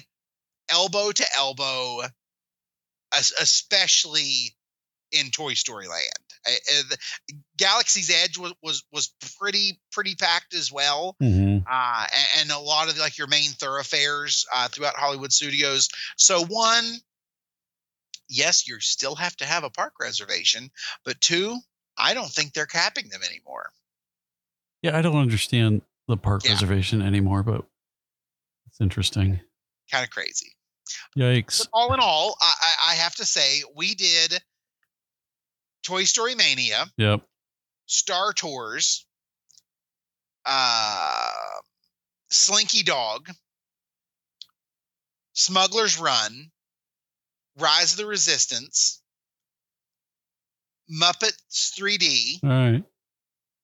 elbow 0.69 1.11
to 1.11 1.25
elbow, 1.37 2.01
especially 3.39 4.55
in 5.11 5.31
Toy 5.31 5.53
Story 5.53 5.87
Land. 5.87 6.11
Uh, 6.45 6.51
the- 6.89 6.97
Galaxy's 7.57 8.09
Edge 8.09 8.37
was 8.37 8.53
was 8.61 8.83
was 8.91 9.13
pretty 9.39 9.79
pretty 9.91 10.15
packed 10.15 10.53
as 10.53 10.71
well, 10.71 11.15
hmm 11.19 11.57
uh, 11.69 12.07
and, 12.15 12.41
and 12.41 12.51
a 12.51 12.59
lot 12.59 12.89
of 12.89 12.97
like 12.97 13.17
your 13.17 13.27
main 13.27 13.51
thoroughfares 13.51 14.45
uh, 14.53 14.67
throughout 14.69 14.95
Hollywood 14.95 15.33
Studios. 15.33 15.89
So 16.17 16.45
one, 16.45 16.85
yes, 18.29 18.67
you 18.67 18.79
still 18.79 19.15
have 19.15 19.35
to 19.37 19.45
have 19.45 19.63
a 19.63 19.69
park 19.69 19.93
reservation, 19.99 20.69
but 21.05 21.19
two, 21.21 21.57
I 21.97 22.13
don't 22.13 22.29
think 22.29 22.53
they're 22.53 22.65
capping 22.65 23.09
them 23.09 23.21
anymore. 23.23 23.71
Yeah. 24.81 24.97
I 24.97 25.01
don't 25.01 25.17
understand 25.17 25.81
the 26.07 26.17
park 26.17 26.43
Yeah. 26.45 26.51
reservation 26.51 27.01
anymore, 27.01 27.43
but 27.43 27.65
it's 28.67 28.79
interesting. 28.79 29.39
Kind 29.91 30.03
of 30.03 30.09
crazy. 30.11 30.55
Yikes. 31.17 31.59
But 31.59 31.67
all 31.73 31.93
in 31.93 31.99
all, 31.99 32.35
I, 32.41 32.53
I, 32.61 32.91
I 32.91 32.95
have 32.95 33.15
to 33.15 33.25
say 33.25 33.61
we 33.75 33.95
did 33.95 34.39
Toy 35.83 36.03
Story 36.03 36.35
Mania, 36.35 36.85
Yep. 36.97 37.21
Star 37.85 38.33
Tours, 38.33 39.05
uh, 40.45 41.31
Slinky 42.29 42.83
Dog, 42.83 43.29
Smuggler's 45.33 45.97
Run, 45.99 46.51
Rise 47.57 47.93
of 47.93 47.97
the 47.97 48.05
Resistance, 48.05 49.01
Muppets 50.91 51.71
3D, 51.77 52.43
All 52.43 52.49
right. 52.49 52.83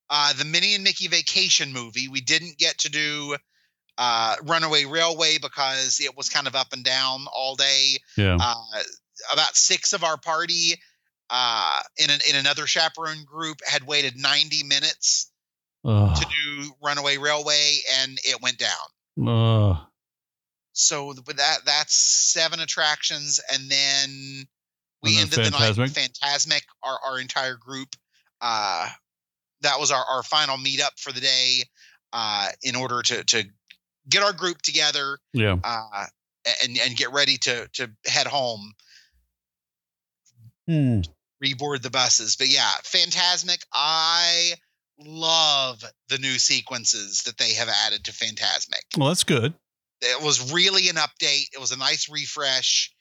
uh, 0.10 0.34
the 0.34 0.46
Minnie 0.46 0.76
and 0.76 0.84
Mickey 0.84 1.08
Vacation 1.08 1.72
movie. 1.74 2.08
We 2.08 2.22
didn't 2.22 2.58
get 2.58 2.80
to 2.80 2.90
do 2.90 3.38
uh, 3.98 4.36
Runaway 4.44 4.86
Railway 4.86 5.38
because 5.42 6.00
it 6.00 6.16
was 6.18 6.30
kind 6.30 6.48
of 6.48 6.56
up 6.56 6.74
and 6.74 6.84
down 6.84 7.26
all 7.34 7.56
day. 7.56 7.98
Yeah. 8.18 8.38
Uh, 8.40 8.84
about 9.32 9.56
six 9.56 9.94
of 9.94 10.04
our 10.04 10.18
party 10.18 10.74
uh, 11.30 11.82
in 11.98 12.10
an, 12.10 12.20
in 12.30 12.36
another 12.36 12.68
chaperone 12.68 13.24
group 13.26 13.58
had 13.66 13.86
waited 13.86 14.18
90 14.18 14.64
minutes 14.64 15.32
Ugh. 15.86 16.16
to 16.16 16.26
do 16.26 16.72
Runaway 16.82 17.18
Railway, 17.18 17.78
and 18.02 18.18
it 18.24 18.42
went 18.42 18.58
down. 18.58 19.28
Ugh. 19.28 19.78
So 20.74 21.08
with 21.08 21.38
that, 21.38 21.60
that's 21.66 21.96
seven 21.96 22.60
attractions, 22.60 23.40
and 23.52 23.70
then 23.70 24.48
we 25.04 25.20
And 25.20 25.30
then 25.30 25.40
ended 25.40 25.54
the 25.54 25.60
night 25.60 25.78
with 25.78 25.94
Fantasmic, 25.94 26.64
our, 26.82 26.98
our 27.06 27.20
entire 27.20 27.56
group. 27.56 27.96
Uh, 28.42 28.90
that 29.62 29.80
was 29.80 29.92
our, 29.92 30.04
our 30.04 30.24
final 30.24 30.58
meetup 30.58 30.98
for 30.98 31.12
the 31.12 31.22
day 31.22 31.64
uh, 32.14 32.50
in 32.62 32.76
order 32.76 33.02
to 33.02 33.24
to 33.24 33.44
get 34.10 34.24
our 34.24 34.34
group 34.34 34.62
together 34.62 35.20
Yeah. 35.34 35.58
uh, 35.64 36.06
and 36.64 36.78
and 36.78 36.96
get 36.98 37.12
ready 37.12 37.38
to 37.38 37.68
to 37.74 37.92
head 38.06 38.28
home, 38.28 38.74
Hmm. 40.68 41.02
reboard 41.44 41.82
the 41.82 41.90
buses. 41.90 42.36
But 42.36 42.48
yeah, 42.48 42.72
Fantasmic, 42.84 43.64
I 43.74 44.54
love 44.98 45.84
the 46.08 46.18
new 46.18 46.38
sequences 46.40 47.24
that 47.24 47.38
they 47.38 47.54
have 47.54 47.70
added 47.70 48.06
to 48.06 48.12
Fantasmic. 48.14 48.84
Well, 48.98 49.10
that's 49.10 49.24
good. 49.24 49.54
It 50.02 50.22
was 50.22 50.52
really 50.52 50.90
an 50.90 50.98
update. 50.98 51.48
It 51.54 51.60
was 51.60 51.72
a 51.72 51.78
nice 51.78 52.10
refresh. 52.10 52.94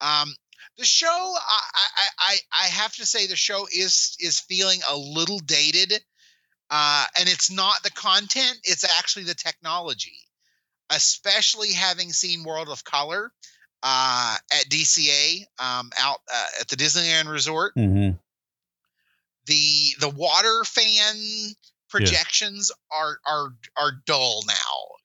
Um, 0.00 0.34
the 0.76 0.84
show, 0.84 1.06
I, 1.08 1.60
I, 1.74 2.06
I, 2.18 2.38
I 2.52 2.66
have 2.66 2.94
to 2.96 3.06
say, 3.06 3.26
the 3.26 3.36
show 3.36 3.66
is 3.72 4.16
is 4.20 4.40
feeling 4.40 4.80
a 4.88 4.96
little 4.96 5.40
dated, 5.40 5.92
uh, 6.70 7.04
and 7.18 7.28
it's 7.28 7.50
not 7.50 7.82
the 7.82 7.90
content; 7.90 8.58
it's 8.64 8.84
actually 8.84 9.24
the 9.24 9.34
technology. 9.34 10.18
Especially 10.90 11.72
having 11.72 12.12
seen 12.12 12.44
World 12.44 12.68
of 12.68 12.84
Color 12.84 13.32
uh, 13.82 14.36
at 14.52 14.68
DCA 14.68 15.46
um, 15.58 15.90
out 15.98 16.18
uh, 16.32 16.46
at 16.60 16.68
the 16.68 16.76
Disneyland 16.76 17.28
Resort, 17.30 17.72
hmm 17.74 18.10
the 19.46 19.94
the 20.00 20.08
water 20.08 20.62
fan 20.64 21.16
projections 21.88 22.70
are 22.92 23.18
are 23.26 23.48
are 23.76 23.92
dull 24.06 24.42
now 24.46 24.54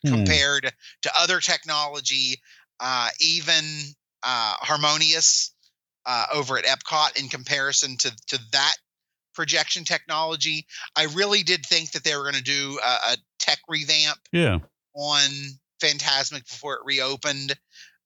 Hmm. 0.06 0.15
compared 0.15 0.74
to 1.02 1.12
other 1.17 1.39
technology 1.39 2.41
uh 2.82 3.10
even 3.22 3.63
uh 4.22 4.56
harmonious 4.60 5.54
uh 6.06 6.26
over 6.34 6.58
at 6.58 6.65
epcot 6.65 7.17
in 7.17 7.30
comparison 7.30 7.96
to 7.98 8.12
to 8.28 8.38
that 8.52 8.76
projection 9.34 9.86
technology 9.86 10.67
i 10.98 11.06
really 11.06 11.41
did 11.43 11.65
think 11.65 11.91
that 11.93 12.04
they 12.04 12.15
were 12.15 12.24
going 12.24 12.36
to 12.36 12.43
do 12.43 12.78
a, 12.86 13.13
a 13.13 13.17
tech 13.39 13.60
revamp 13.69 14.19
Yeah. 14.34 14.60
on 14.93 15.30
Fantasmic 15.84 16.48
before 16.50 16.76
it 16.76 16.86
reopened. 16.86 17.56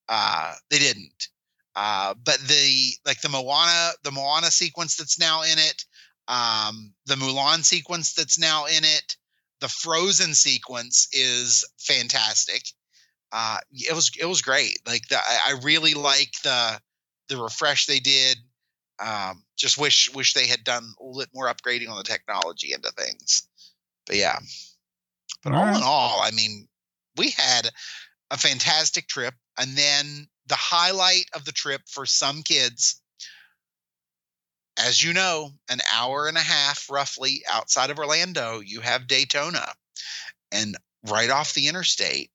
Uh, 0.09 0.53
they 0.69 0.79
didn't. 0.79 1.27
Uh, 1.75 2.15
but 2.25 2.39
the 2.47 2.91
like 3.05 3.21
the 3.21 3.29
Moana, 3.29 3.91
the 4.03 4.11
Moana 4.11 4.49
sequence 4.49 4.95
that's 4.95 5.19
now 5.19 5.43
in 5.43 5.59
it, 5.59 5.85
um, 6.27 6.91
the 7.05 7.15
Mulan 7.15 7.63
sequence 7.63 8.13
that's 8.13 8.39
now 8.39 8.65
in 8.65 8.83
it, 8.83 9.15
the 9.61 9.67
Frozen 9.67 10.33
sequence 10.33 11.07
is 11.13 11.63
fantastic. 11.77 12.63
Uh, 13.31 13.57
it 13.71 13.93
was 13.93 14.11
it 14.19 14.25
was 14.25 14.41
great. 14.41 14.79
Like 14.87 15.07
the, 15.09 15.17
I, 15.17 15.39
I 15.49 15.59
really 15.61 15.93
like 15.93 16.31
the 16.43 16.79
the 17.29 17.37
refresh 17.37 17.85
they 17.85 17.99
did. 17.99 18.37
Um, 18.99 19.43
just 19.55 19.77
wish 19.77 20.09
wish 20.15 20.33
they 20.33 20.47
had 20.47 20.63
done 20.63 20.83
a 20.99 21.03
little 21.03 21.21
bit 21.21 21.29
more 21.33 21.53
upgrading 21.53 21.89
on 21.89 21.97
the 21.97 22.03
technology 22.03 22.73
into 22.73 22.89
things. 22.91 23.47
But 24.07 24.15
yeah. 24.15 24.39
But 25.43 25.53
all, 25.53 25.59
All 25.59 25.65
right. 25.65 25.77
in 25.77 25.83
all, 25.83 26.21
I 26.23 26.31
mean, 26.31 26.67
we 27.17 27.31
had 27.31 27.69
a 28.31 28.37
fantastic 28.37 29.07
trip. 29.07 29.33
And 29.59 29.75
then 29.75 30.27
the 30.47 30.55
highlight 30.55 31.25
of 31.33 31.45
the 31.45 31.51
trip 31.51 31.81
for 31.87 32.05
some 32.05 32.43
kids, 32.43 33.01
as 34.77 35.03
you 35.03 35.13
know, 35.13 35.51
an 35.69 35.79
hour 35.93 36.27
and 36.27 36.37
a 36.37 36.41
half 36.41 36.89
roughly 36.89 37.43
outside 37.51 37.89
of 37.89 37.99
Orlando, 37.99 38.59
you 38.59 38.81
have 38.81 39.07
Daytona. 39.07 39.73
And 40.51 40.75
right 41.09 41.29
off 41.29 41.53
the 41.53 41.67
interstate 41.67 42.31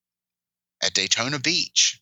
at 0.83 0.95
Daytona 0.95 1.39
Beach 1.39 2.01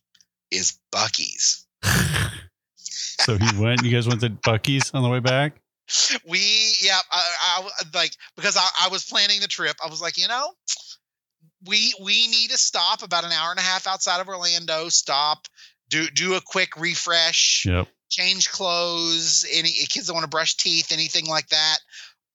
is 0.49 0.77
Buc-ee's. 0.93 1.65
so 2.75 3.37
he 3.37 3.61
went. 3.61 3.83
You 3.83 3.91
guys 3.91 4.07
went 4.07 4.21
to 4.21 4.29
Buc-ee's 4.29 4.91
on 4.93 5.03
the 5.03 5.09
way 5.09 5.19
back. 5.19 5.61
we 6.27 6.73
yeah 6.81 6.99
I, 7.11 7.33
I 7.43 7.69
like 7.93 8.15
because 8.35 8.55
I, 8.55 8.67
I 8.83 8.87
was 8.89 9.03
planning 9.03 9.41
the 9.41 9.47
trip 9.47 9.75
i 9.83 9.89
was 9.89 10.01
like 10.01 10.17
you 10.17 10.29
know 10.29 10.53
we 11.65 11.93
we 12.01 12.27
need 12.27 12.49
to 12.51 12.57
stop 12.57 13.03
about 13.03 13.23
an 13.23 13.31
hour 13.31 13.51
and 13.51 13.59
a 13.59 13.63
half 13.63 13.87
outside 13.87 14.19
of 14.19 14.27
orlando 14.27 14.89
stop 14.89 15.47
do 15.89 16.07
do 16.09 16.35
a 16.35 16.41
quick 16.41 16.75
refresh 16.77 17.65
Yep. 17.65 17.87
change 18.09 18.49
clothes 18.49 19.45
any 19.51 19.69
kids 19.69 20.07
that 20.07 20.13
want 20.13 20.23
to 20.23 20.29
brush 20.29 20.55
teeth 20.57 20.91
anything 20.91 21.25
like 21.25 21.47
that 21.49 21.77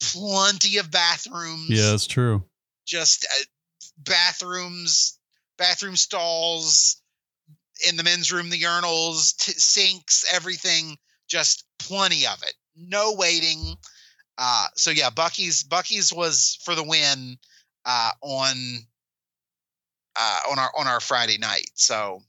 plenty 0.00 0.76
of 0.78 0.90
bathrooms 0.90 1.68
Yeah, 1.70 1.90
that's 1.90 2.06
true. 2.06 2.44
just 2.86 3.24
uh, 3.24 3.44
bathrooms 3.98 5.18
bathroom 5.58 5.96
stalls 5.96 7.00
in 7.88 7.96
the 7.96 8.02
men's 8.04 8.32
room 8.32 8.50
the 8.50 8.60
urinals 8.62 9.36
t- 9.36 9.52
sinks 9.52 10.24
everything 10.32 10.96
just 11.28 11.64
plenty 11.78 12.26
of 12.26 12.42
it 12.42 12.54
no 12.76 13.14
waiting 13.14 13.74
uh 14.38 14.66
so 14.76 14.90
yeah 14.90 15.10
buc-ee's 15.10 15.64
buc-ee's 15.64 16.12
was 16.12 16.58
for 16.62 16.74
the 16.74 16.84
win 16.84 17.36
uh 17.84 18.10
on 18.20 18.54
uh 20.18 20.40
on 20.50 20.58
our 20.58 20.70
on 20.76 20.86
our 20.86 21.00
friday 21.00 21.38
night 21.38 21.68
so 21.74 22.20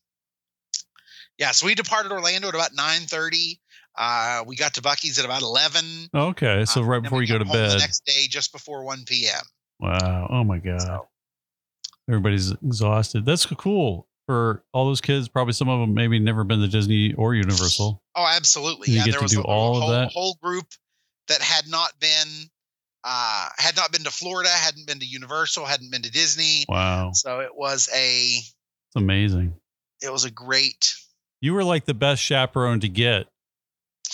yeah 1.38 1.52
so 1.52 1.66
we 1.66 1.76
departed 1.76 2.12
orlando 2.12 2.48
at 2.48 2.54
about 2.56 2.74
9 2.76 3.02
30 3.02 3.60
uh 3.98 4.44
we 4.46 4.56
got 4.56 4.74
to 4.76 4.82
buc-ee's 4.82 5.20
at 5.20 5.26
about 5.26 5.42
11 5.42 5.86
Okay, 6.16 6.66
so 6.66 6.82
uh, 6.82 6.86
right 6.86 7.02
before 7.04 7.22
you 7.22 7.28
go 7.28 7.38
to 7.40 7.46
bed. 7.46 7.72
the 7.72 7.78
next 7.80 8.06
day 8.06 8.28
just 8.30 8.52
before 8.52 8.84
1 8.84 9.04
p.m 9.06 9.42
Wow. 9.80 10.28
Oh 10.32 10.44
my 10.44 10.58
god. 10.58 10.82
So- 10.82 11.08
Everybody's 12.10 12.52
exhausted. 12.52 13.26
That's 13.26 13.46
cool 13.46 14.08
for 14.26 14.64
all 14.74 14.86
those 14.88 15.02
kids. 15.02 15.28
Probably 15.28 15.54
some 15.54 15.68
of 15.70 15.80
them 15.82 15.94
maybe 15.94 16.18
never 16.20 16.44
been 16.46 16.62
to 16.62 16.68
Disney 16.68 17.14
or 17.14 17.36
Universal. 17.36 18.02
Oh, 18.16 18.26
absolutely. 18.36 18.92
You 18.94 19.00
yeah, 19.00 19.06
get 19.06 19.12
there 19.12 19.20
to 19.20 19.24
was 19.26 19.32
do 19.34 19.42
a, 19.42 19.44
all 19.44 19.76
of 19.76 19.84
whole, 19.84 19.92
that? 19.92 20.12
whole 20.14 20.38
group 20.42 20.66
that 21.28 21.42
had 21.42 21.68
not 21.68 21.92
been 22.00 22.50
uh 23.08 23.50
had 23.58 23.76
not 23.78 23.92
been 23.92 24.04
to 24.04 24.12
Florida, 24.12 24.50
hadn't 24.50 24.86
been 24.88 25.00
to 25.00 25.06
Universal, 25.06 25.66
hadn't 25.66 25.92
been 25.92 26.02
to 26.02 26.12
Disney. 26.12 26.66
Wow. 26.68 27.12
So 27.14 27.40
it 27.40 27.56
was 27.56 27.90
a 27.96 28.38
It's 28.40 28.96
amazing. 28.96 29.54
it 30.02 30.12
was 30.12 30.26
a 30.26 30.32
great 30.32 30.94
You 31.42 31.54
were 31.54 31.64
like 31.64 31.86
the 31.86 31.94
best 31.94 32.22
chaperone 32.22 32.80
to 32.82 32.90
get. 32.90 33.28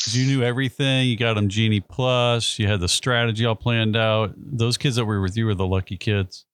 You 0.08 0.25
knew 0.25 0.43
everything. 0.43 1.08
You 1.08 1.15
got 1.17 1.36
them 1.36 1.47
Genie 1.49 1.79
Plus. 1.79 2.60
You 2.60 2.67
had 2.67 2.79
the 2.82 2.89
strategy 2.89 3.45
all 3.45 3.56
planned 3.56 3.95
out. 3.95 4.34
Those 4.38 4.77
kids 4.77 4.95
that 4.97 5.06
were 5.06 5.21
with 5.21 5.38
you 5.38 5.45
were 5.45 5.56
the 5.56 5.65
lucky 5.67 5.97
kids. 5.97 6.45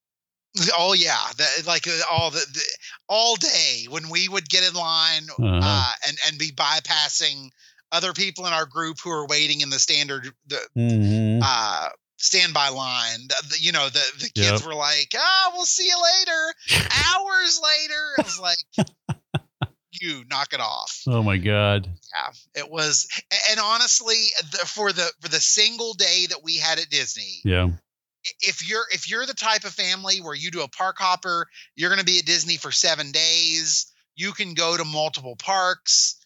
oh 0.77 0.93
yeah, 0.93 1.17
that 1.37 1.63
like 1.67 1.87
uh, 1.87 1.91
all 2.11 2.31
the, 2.31 2.45
the 2.53 2.61
all 3.07 3.35
day 3.35 3.85
when 3.89 4.09
we 4.09 4.27
would 4.27 4.47
get 4.49 4.67
in 4.67 4.73
line 4.73 5.23
Uh-huh. 5.31 5.59
uh 5.63 5.91
and 6.07 6.17
and 6.27 6.37
be 6.39 6.51
bypassing 6.51 7.49
other 7.91 8.13
people 8.13 8.45
in 8.45 8.53
our 8.53 8.65
group 8.67 8.97
who 9.03 9.09
are 9.09 9.25
waiting 9.27 9.61
in 9.61 9.69
the 9.69 9.79
standard 9.79 10.31
the 10.47 10.59
Mhm. 10.77 11.39
uh 11.43 11.89
standby 12.21 12.69
line 12.69 13.27
the, 13.27 13.35
the- 13.49 13.59
you 13.59 13.71
know 13.71 13.87
the 13.89 14.03
the 14.19 14.29
kids 14.29 14.61
Yep. 14.61 14.65
were 14.65 14.75
like 14.75 15.13
ah 15.17 15.51
we'll 15.53 15.65
see 15.65 15.85
you 15.87 15.97
later 15.97 16.85
hours 17.15 17.61
later 17.63 18.03
it 18.19 18.25
was 18.25 18.39
like 18.39 18.87
you 19.91 20.23
knock 20.29 20.53
it 20.53 20.59
off 20.59 21.01
Oh 21.07 21.23
my 21.23 21.37
God. 21.37 21.87
yeah 22.13 22.61
it 22.61 22.69
was 22.69 23.07
and 23.49 23.59
honestly 23.59 24.15
the, 24.51 24.59
for 24.65 24.91
the 24.91 25.09
for 25.21 25.29
the 25.29 25.39
single 25.39 25.93
day 25.93 26.25
that 26.29 26.43
we 26.43 26.57
had 26.57 26.77
at 26.79 26.89
disney 26.89 27.39
Yeah. 27.43 27.69
if 28.41 28.67
you're 28.69 28.85
if 28.93 29.09
you're 29.09 29.25
the 29.25 29.33
type 29.33 29.63
of 29.63 29.71
family 29.71 30.17
where 30.21 30.35
you 30.35 30.51
do 30.51 30.61
a 30.61 30.67
park 30.67 30.97
hopper 30.99 31.47
you're 31.75 31.89
going 31.89 31.99
to 31.99 32.05
be 32.05 32.19
at 32.19 32.25
disney 32.25 32.57
for 32.57 32.71
seven 32.71 33.11
days 33.11 33.91
you 34.15 34.31
can 34.33 34.53
go 34.53 34.75
to 34.77 34.83
multiple 34.85 35.35
parks 35.37 36.17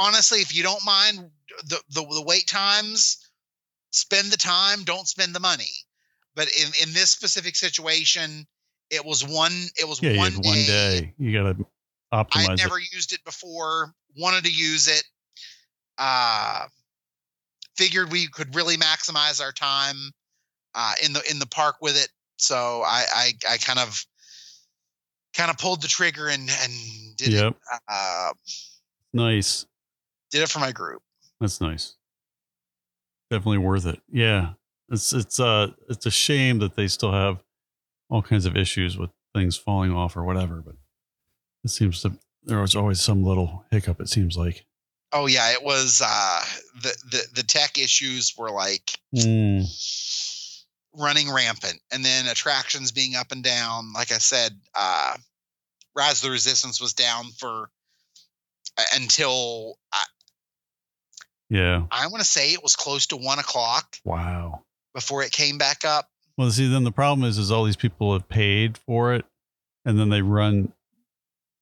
honestly 0.00 0.40
if 0.40 0.54
you 0.54 0.62
don't 0.62 0.84
mind 0.84 1.30
the 1.64 1.80
the, 1.90 2.02
the 2.02 2.22
wait 2.26 2.46
times 2.46 3.28
spend 3.92 4.30
the 4.32 4.36
time 4.36 4.82
don't 4.84 5.06
spend 5.06 5.34
the 5.34 5.40
money 5.40 5.70
but 6.34 6.48
in 6.60 6.68
in 6.82 6.92
this 6.94 7.10
specific 7.10 7.54
situation 7.56 8.46
it 8.90 9.04
was 9.04 9.26
one 9.26 9.52
it 9.80 9.86
was 9.88 10.02
Yeah. 10.02 10.16
One, 10.16 10.32
had 10.32 10.44
one 10.44 10.54
day. 10.54 11.14
You 11.18 11.32
got 11.32 11.56
to 11.58 11.66
i 12.12 12.24
optimize 12.24 12.42
had 12.48 12.52
it. 12.52 12.62
never 12.62 12.78
used 12.78 13.12
it 13.12 13.24
before 13.24 13.94
wanted 14.18 14.44
to 14.44 14.50
use 14.52 14.88
it 14.88 15.04
uh 15.98 16.66
figured 17.76 18.10
we 18.12 18.28
could 18.28 18.54
really 18.54 18.76
maximize 18.76 19.42
our 19.42 19.52
time 19.52 19.96
uh 20.74 20.94
in 21.04 21.12
the 21.12 21.22
in 21.30 21.38
the 21.38 21.46
park 21.46 21.76
with 21.80 21.96
it 21.96 22.08
so 22.36 22.82
i 22.84 23.04
i, 23.14 23.32
I 23.50 23.56
kind 23.58 23.78
of 23.78 23.98
kind 25.34 25.50
of 25.50 25.56
pulled 25.58 25.80
the 25.82 25.88
trigger 25.88 26.28
and 26.28 26.42
and 26.50 27.16
did 27.16 27.32
Yep. 27.32 27.56
it 27.72 27.78
uh 27.88 28.32
Nice. 29.14 29.66
did 30.30 30.42
it 30.42 30.48
for 30.48 30.58
my 30.58 30.72
group 30.72 31.02
That's 31.40 31.60
nice. 31.60 31.96
Definitely 33.32 33.58
worth 33.58 33.86
it. 33.86 33.98
Yeah. 34.12 34.50
It's 34.90 35.14
it's 35.14 35.40
uh 35.40 35.68
it's 35.88 36.04
a 36.04 36.10
shame 36.10 36.58
that 36.58 36.76
they 36.76 36.86
still 36.86 37.12
have 37.12 37.42
all 38.10 38.20
kinds 38.20 38.44
of 38.44 38.58
issues 38.58 38.98
with 38.98 39.08
things 39.34 39.56
falling 39.56 39.90
off 39.90 40.18
or 40.18 40.24
whatever, 40.24 40.60
but 40.60 40.74
it 41.64 41.70
seems 41.70 42.02
to 42.02 42.18
there 42.42 42.60
was 42.60 42.76
always 42.76 43.00
some 43.00 43.24
little 43.24 43.64
hiccup. 43.70 44.02
It 44.02 44.10
seems 44.10 44.36
like. 44.36 44.66
Oh 45.14 45.24
yeah, 45.24 45.50
it 45.52 45.62
was 45.62 46.02
uh, 46.04 46.44
the 46.82 46.94
the 47.10 47.22
the 47.36 47.42
tech 47.42 47.78
issues 47.78 48.34
were 48.36 48.50
like 48.50 48.98
Mm, 49.16 49.64
running 50.94 51.32
rampant, 51.32 51.80
and 51.90 52.04
then 52.04 52.26
attractions 52.26 52.92
being 52.92 53.14
up 53.16 53.32
and 53.32 53.42
down. 53.42 53.94
Like 53.94 54.12
I 54.12 54.18
said, 54.18 54.52
uh, 54.74 55.16
Rise 55.96 56.18
of 56.18 56.24
the 56.24 56.30
Resistance 56.32 56.82
was 56.82 56.92
down 56.92 57.30
for 57.38 57.70
uh, 58.76 58.82
until 58.94 59.78
I, 59.90 60.04
yeah. 61.52 61.84
I 61.90 62.06
want 62.08 62.22
to 62.22 62.28
say 62.28 62.52
it 62.52 62.62
was 62.62 62.74
close 62.76 63.06
to 63.08 63.16
one 63.16 63.38
o'clock 63.38 63.96
Wow. 64.04 64.62
before 64.94 65.22
it 65.22 65.30
came 65.32 65.58
back 65.58 65.84
up. 65.84 66.08
Well, 66.38 66.50
see, 66.50 66.66
then 66.68 66.84
the 66.84 66.92
problem 66.92 67.28
is, 67.28 67.36
is 67.38 67.50
all 67.50 67.64
these 67.64 67.76
people 67.76 68.12
have 68.14 68.28
paid 68.28 68.78
for 68.78 69.12
it, 69.14 69.24
and 69.84 69.98
then 69.98 70.08
they 70.08 70.22
run. 70.22 70.72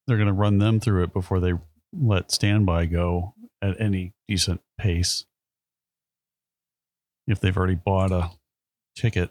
They're 0.06 0.16
going 0.16 0.28
to 0.28 0.32
run 0.32 0.58
them 0.58 0.78
through 0.80 1.02
it 1.04 1.12
before 1.12 1.40
they 1.40 1.54
let 1.92 2.30
standby 2.30 2.86
go 2.86 3.34
at 3.60 3.80
any 3.80 4.12
decent 4.28 4.60
pace. 4.78 5.24
If 7.26 7.40
they've 7.40 7.56
already 7.56 7.74
bought 7.74 8.12
a 8.12 8.30
ticket, 8.96 9.30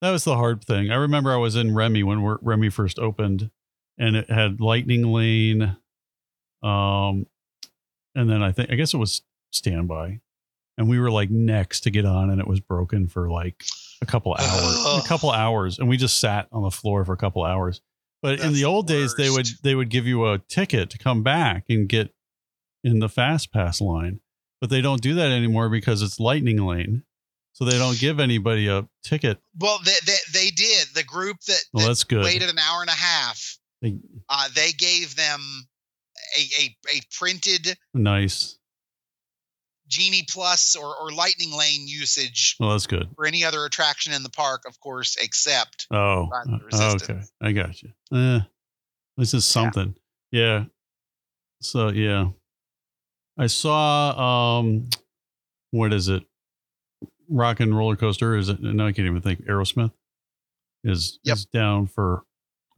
that 0.00 0.10
was 0.10 0.24
the 0.24 0.36
hard 0.36 0.64
thing. 0.64 0.90
I 0.90 0.94
remember 0.96 1.32
I 1.32 1.36
was 1.36 1.56
in 1.56 1.74
Remy 1.74 2.04
when 2.04 2.24
Remy 2.40 2.70
first 2.70 2.98
opened, 2.98 3.50
and 3.98 4.14
it 4.16 4.30
had 4.30 4.60
Lightning 4.60 5.02
Lane, 5.12 5.76
um, 6.62 7.26
and 8.18 8.28
then 8.30 8.42
I 8.42 8.52
think 8.52 8.70
I 8.70 8.74
guess 8.74 8.92
it 8.94 8.98
was 8.98 9.22
standby, 9.52 10.20
and 10.76 10.88
we 10.88 10.98
were 10.98 11.10
like 11.10 11.30
next 11.30 11.80
to 11.80 11.90
get 11.90 12.04
on, 12.04 12.30
and 12.30 12.40
it 12.40 12.46
was 12.46 12.60
broken 12.60 13.06
for 13.08 13.30
like 13.30 13.64
a 14.02 14.06
couple 14.06 14.34
hours, 14.38 15.04
a 15.04 15.08
couple 15.08 15.30
hours, 15.30 15.78
and 15.78 15.88
we 15.88 15.96
just 15.96 16.20
sat 16.20 16.48
on 16.52 16.62
the 16.62 16.70
floor 16.70 17.04
for 17.04 17.12
a 17.12 17.16
couple 17.16 17.44
hours. 17.44 17.80
But 18.22 18.32
in 18.34 18.36
That's 18.38 18.48
the 18.54 18.60
the 18.60 18.64
old 18.64 18.86
days, 18.88 19.14
they 19.16 19.30
would 19.30 19.46
they 19.62 19.74
would 19.74 19.88
give 19.90 20.06
you 20.06 20.26
a 20.26 20.38
ticket 20.38 20.90
to 20.90 20.98
come 20.98 21.22
back 21.22 21.64
and 21.68 21.88
get 21.88 22.12
in 22.84 22.98
the 22.98 23.08
fast 23.08 23.52
pass 23.52 23.80
line, 23.80 24.20
but 24.60 24.70
they 24.70 24.80
don't 24.80 25.00
do 25.02 25.14
that 25.14 25.30
anymore 25.30 25.68
because 25.68 26.02
it's 26.02 26.18
Lightning 26.20 26.58
Lane, 26.58 27.04
so 27.52 27.64
they 27.64 27.78
don't 27.78 27.98
give 27.98 28.18
anybody 28.20 28.66
a 28.68 28.88
ticket. 29.04 29.38
Well, 29.58 29.78
they 29.84 29.94
they, 30.04 30.16
they 30.32 30.50
did. 30.50 30.88
The 30.94 31.04
group 31.04 31.36
that, 31.46 31.60
Well, 31.72 31.86
that's 31.86 32.04
good. 32.04 32.24
waited 32.24 32.50
an 32.50 32.58
hour 32.58 32.80
and 32.80 32.90
a 32.90 32.94
half. 32.94 33.58
They- 33.82 33.98
Uh, 34.28 34.48
they 34.54 34.72
gave 34.72 35.14
them 35.14 35.40
a, 36.36 36.62
a 36.62 36.76
a 36.96 37.00
printed 37.16 37.76
Nice. 37.94 38.58
Genie 39.88 40.24
Plus 40.28 40.76
or, 40.76 40.94
or 41.00 41.10
Lightning 41.12 41.50
Lane 41.56 41.88
usage 41.88 42.56
Well, 42.60 42.70
that's 42.70 42.86
good. 42.86 43.08
for 43.16 43.24
any 43.26 43.42
other 43.44 43.64
attraction 43.64 44.12
in 44.12 44.22
the 44.22 44.28
park, 44.28 44.64
of 44.66 44.78
course, 44.80 45.16
except 45.20 45.86
Oh, 45.90 46.28
uh, 46.72 46.96
okay. 47.02 47.20
I 47.40 47.52
got 47.52 47.82
you. 47.82 47.90
Eh, 48.14 48.40
this 49.16 49.32
is 49.32 49.46
something. 49.46 49.94
Yeah. 50.30 50.64
So 51.62 51.88
yeah, 51.88 52.28
I 53.38 53.46
saw. 53.46 54.58
Um, 54.58 54.84
what 55.70 55.92
is 55.92 56.08
it? 56.08 56.22
Rock 57.30 57.60
and 57.60 57.76
roller 57.76 57.96
coaster 57.96 58.36
is 58.36 58.48
it? 58.48 58.60
No, 58.60 58.86
I 58.86 58.92
can't 58.92 59.06
even 59.08 59.20
think. 59.22 59.44
Aerosmith 59.46 59.92
is 60.84 61.18
Yep. 61.24 61.36
is 61.36 61.44
down 61.46 61.86
for 61.86 62.22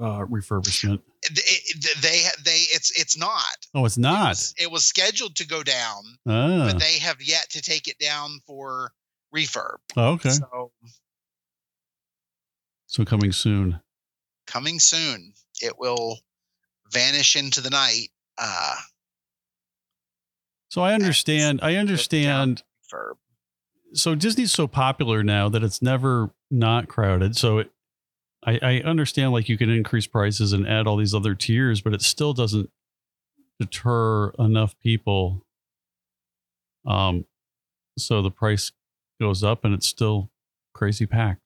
uh, 0.01 0.21
refurbishment. 0.27 1.01
they 1.31 2.01
they 2.01 2.23
it's 2.81 2.99
it's 3.01 3.17
not. 3.19 3.57
Oh, 3.75 3.85
it's 3.85 3.99
It 3.99 4.01
not. 4.01 4.29
was, 4.31 4.55
it 4.59 4.71
was 4.71 4.85
scheduled 4.87 5.37
to 5.37 5.47
go 5.47 5.63
down, 5.63 6.03
Ah, 6.27 6.71
but 6.73 6.79
they 6.81 6.99
have 6.99 7.21
yet 7.23 7.51
to 7.51 7.61
take 7.63 7.87
it 7.89 7.99
down 7.99 8.41
for 8.47 8.93
refurb. 9.35 9.77
oh, 9.97 10.13
okay. 10.13 10.31
So 10.31 10.73
So 12.87 13.05
coming 13.05 13.33
soon. 13.33 13.81
coming 14.47 14.81
soon, 14.81 15.33
it 15.61 15.79
will 15.79 16.19
vanish 16.93 17.37
into 17.37 17.61
the 17.61 17.71
night. 17.71 18.09
Uh, 18.39 18.77
So 20.71 20.83
I 20.83 20.95
understand. 20.95 21.61
I 21.63 21.77
understand. 21.77 22.63
so 23.93 24.15
Disney's 24.15 24.53
so 24.53 24.67
popular 24.67 25.23
now 25.23 25.49
that 25.49 25.63
it's 25.63 25.83
never 25.83 26.31
not 26.51 26.89
crowded. 26.89 27.37
So 27.37 27.59
it, 27.59 27.71
I, 28.45 28.59
I 28.63 28.81
understand 28.81 29.33
like 29.33 29.49
you 29.49 29.59
can 29.59 29.71
increase 29.71 30.07
prices 30.07 30.53
and 30.53 30.67
add 30.67 30.87
all 30.87 30.97
these 30.97 31.15
other 31.15 31.35
tiers, 31.35 31.81
but 31.81 31.93
it 31.93 32.03
still 32.03 32.33
doesn't 32.33 32.71
deter 33.59 34.31
enough 34.39 34.79
people. 34.81 35.45
Um, 36.87 37.27
so 37.99 38.23
the 38.23 38.31
price 38.31 38.73
goes 39.21 39.45
up 39.45 39.65
and 39.65 39.75
it's 39.75 39.87
still 39.87 40.31
crazy 40.73 41.07
packed 41.07 41.43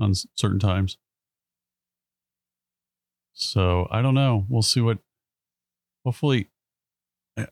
on 0.00 0.14
certain 0.34 0.58
times. 0.58 0.96
So 3.34 3.86
I 3.90 4.00
don't 4.00 4.14
know. 4.14 4.46
We'll 4.48 4.62
see 4.62 4.80
what. 4.80 4.98
Hopefully, 6.04 6.50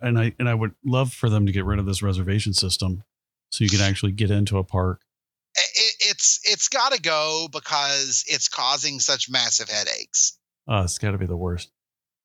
and 0.00 0.18
I 0.18 0.34
and 0.38 0.48
I 0.48 0.54
would 0.54 0.74
love 0.84 1.12
for 1.12 1.30
them 1.30 1.46
to 1.46 1.52
get 1.52 1.64
rid 1.64 1.78
of 1.78 1.86
this 1.86 2.02
reservation 2.02 2.52
system 2.52 3.02
so 3.50 3.64
you 3.64 3.70
can 3.70 3.80
actually 3.80 4.12
get 4.12 4.30
into 4.30 4.58
a 4.58 4.64
park. 4.64 5.00
It, 6.62 6.68
it's 6.68 6.68
it's 6.68 6.68
got 6.68 6.92
to 6.92 7.00
go 7.00 7.48
because 7.50 8.24
it's 8.28 8.48
causing 8.48 9.00
such 9.00 9.30
massive 9.30 9.68
headaches. 9.68 10.38
Uh, 10.68 10.82
it's 10.84 10.98
got 10.98 11.12
to 11.12 11.18
be 11.18 11.26
the 11.26 11.36
worst. 11.36 11.72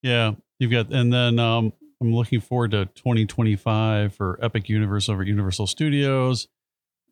Yeah, 0.04 0.34
you've 0.60 0.72
got, 0.72 0.94
and 0.94 1.12
then 1.12 1.40
um, 1.40 1.74
I'm 2.02 2.14
looking 2.14 2.40
forward 2.40 2.72
to 2.72 2.86
2025 2.86 4.14
for 4.14 4.38
Epic 4.42 4.70
Universe 4.70 5.10
over 5.10 5.24
Universal 5.24 5.68
Studios, 5.68 6.48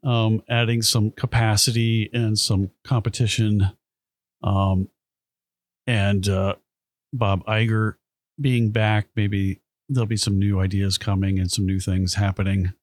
um, 0.04 0.44
adding 0.48 0.84
some 0.84 1.12
capacity 1.12 2.10
and 2.14 2.38
some 2.38 2.70
competition, 2.84 3.72
um, 4.44 4.90
and 5.88 6.30
uh, 6.30 6.56
Bob 7.12 7.44
Iger 7.46 7.96
being 8.40 8.70
back. 8.70 9.08
Maybe 9.16 9.62
there'll 9.90 10.06
be 10.06 10.18
some 10.18 10.38
new 10.38 10.60
ideas 10.60 11.00
coming 11.00 11.40
and 11.40 11.52
some 11.52 11.66
new 11.66 11.80
things 11.80 12.16
happening. 12.16 12.74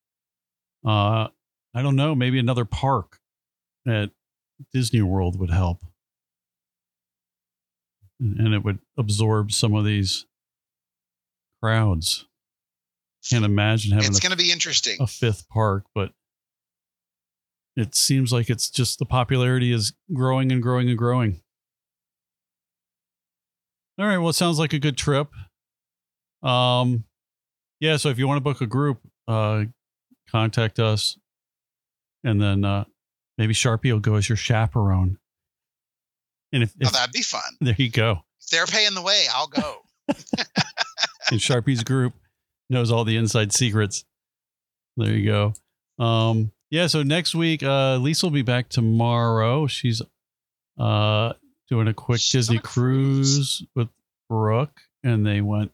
Uh, 0.85 1.29
I 1.75 1.83
don't 1.83 1.95
know. 1.95 2.15
Maybe 2.17 2.41
another 2.41 2.65
park 2.65 3.21
at 3.87 4.11
Disney 4.73 5.03
World 5.03 5.39
would 5.39 5.51
help 5.51 5.83
and 8.21 8.55
it 8.55 8.65
would 8.65 8.79
absorb 8.97 9.53
some 9.53 9.75
of 9.75 9.85
these 9.85 10.27
crowds. 11.61 12.27
Can't 13.29 13.45
imagine 13.45 13.93
having 13.93 14.09
It's 14.09 14.19
a, 14.19 14.23
going 14.23 14.31
to 14.31 14.37
be 14.37 14.51
interesting. 14.53 14.97
a 15.01 15.07
fifth 15.07 15.49
park, 15.49 15.85
but 15.95 16.13
it 17.77 17.95
seems 17.95 18.33
like 18.33 18.51
it's 18.51 18.69
just 18.71 18.99
the 18.99 19.07
popularity 19.07 19.73
is 19.73 19.93
growing 20.13 20.53
and 20.53 20.63
growing 20.63 20.89
and 20.89 20.99
growing. 20.99 21.41
All 23.99 24.07
right, 24.07 24.19
well, 24.19 24.31
it 24.31 24.35
sounds 24.35 24.59
like 24.59 24.73
a 24.73 24.79
good 24.79 24.97
trip. 24.97 25.29
Um, 26.43 27.05
yeah, 27.81 27.97
so 27.97 28.09
if 28.09 28.19
you 28.19 28.27
want 28.27 28.39
to 28.39 28.43
book 28.43 28.61
a 28.61 28.67
group, 28.67 29.01
uh, 29.29 29.65
contact 30.31 30.79
us, 30.79 31.17
and 32.25 32.41
then 32.41 32.65
uh, 32.65 32.85
maybe 33.39 33.55
Sharpie 33.55 33.93
will 33.93 34.01
go 34.01 34.15
as 34.17 34.29
your 34.29 34.37
chaperone. 34.37 35.19
And 36.53 36.63
if, 36.65 36.73
Oh, 36.85 36.91
that'd 36.91 37.13
be 37.13 37.23
fun. 37.23 37.41
there 37.61 37.75
you 37.79 37.91
go. 37.91 38.23
If 38.43 38.49
they're 38.51 38.67
paying 38.67 38.95
the 38.95 39.03
way, 39.03 39.25
I'll 39.35 39.47
go. 39.47 39.79
and 41.31 41.41
Sharpie's 41.41 41.83
group 41.85 42.13
knows 42.69 42.91
all 42.91 43.05
the 43.05 43.17
inside 43.17 43.53
secrets. 43.53 44.05
There 44.97 45.13
you 45.15 45.25
go. 45.31 45.55
Um, 46.05 46.53
yeah, 46.71 46.87
so 46.87 47.03
next 47.03 47.35
week, 47.35 47.63
uh, 47.63 47.97
Lisa 47.99 48.27
will 48.27 48.31
be 48.33 48.43
back 48.43 48.69
tomorrow. 48.69 49.67
She's 49.67 50.03
uh 50.79 51.33
doing 51.69 51.87
a 51.89 51.95
quick 51.95 52.21
She's 52.21 52.33
Disney 52.33 52.59
cruise. 52.59 53.35
cruise 53.37 53.67
with 53.75 53.89
Brooke, 54.29 54.81
and 55.05 55.27
they 55.27 55.41
went 55.41 55.73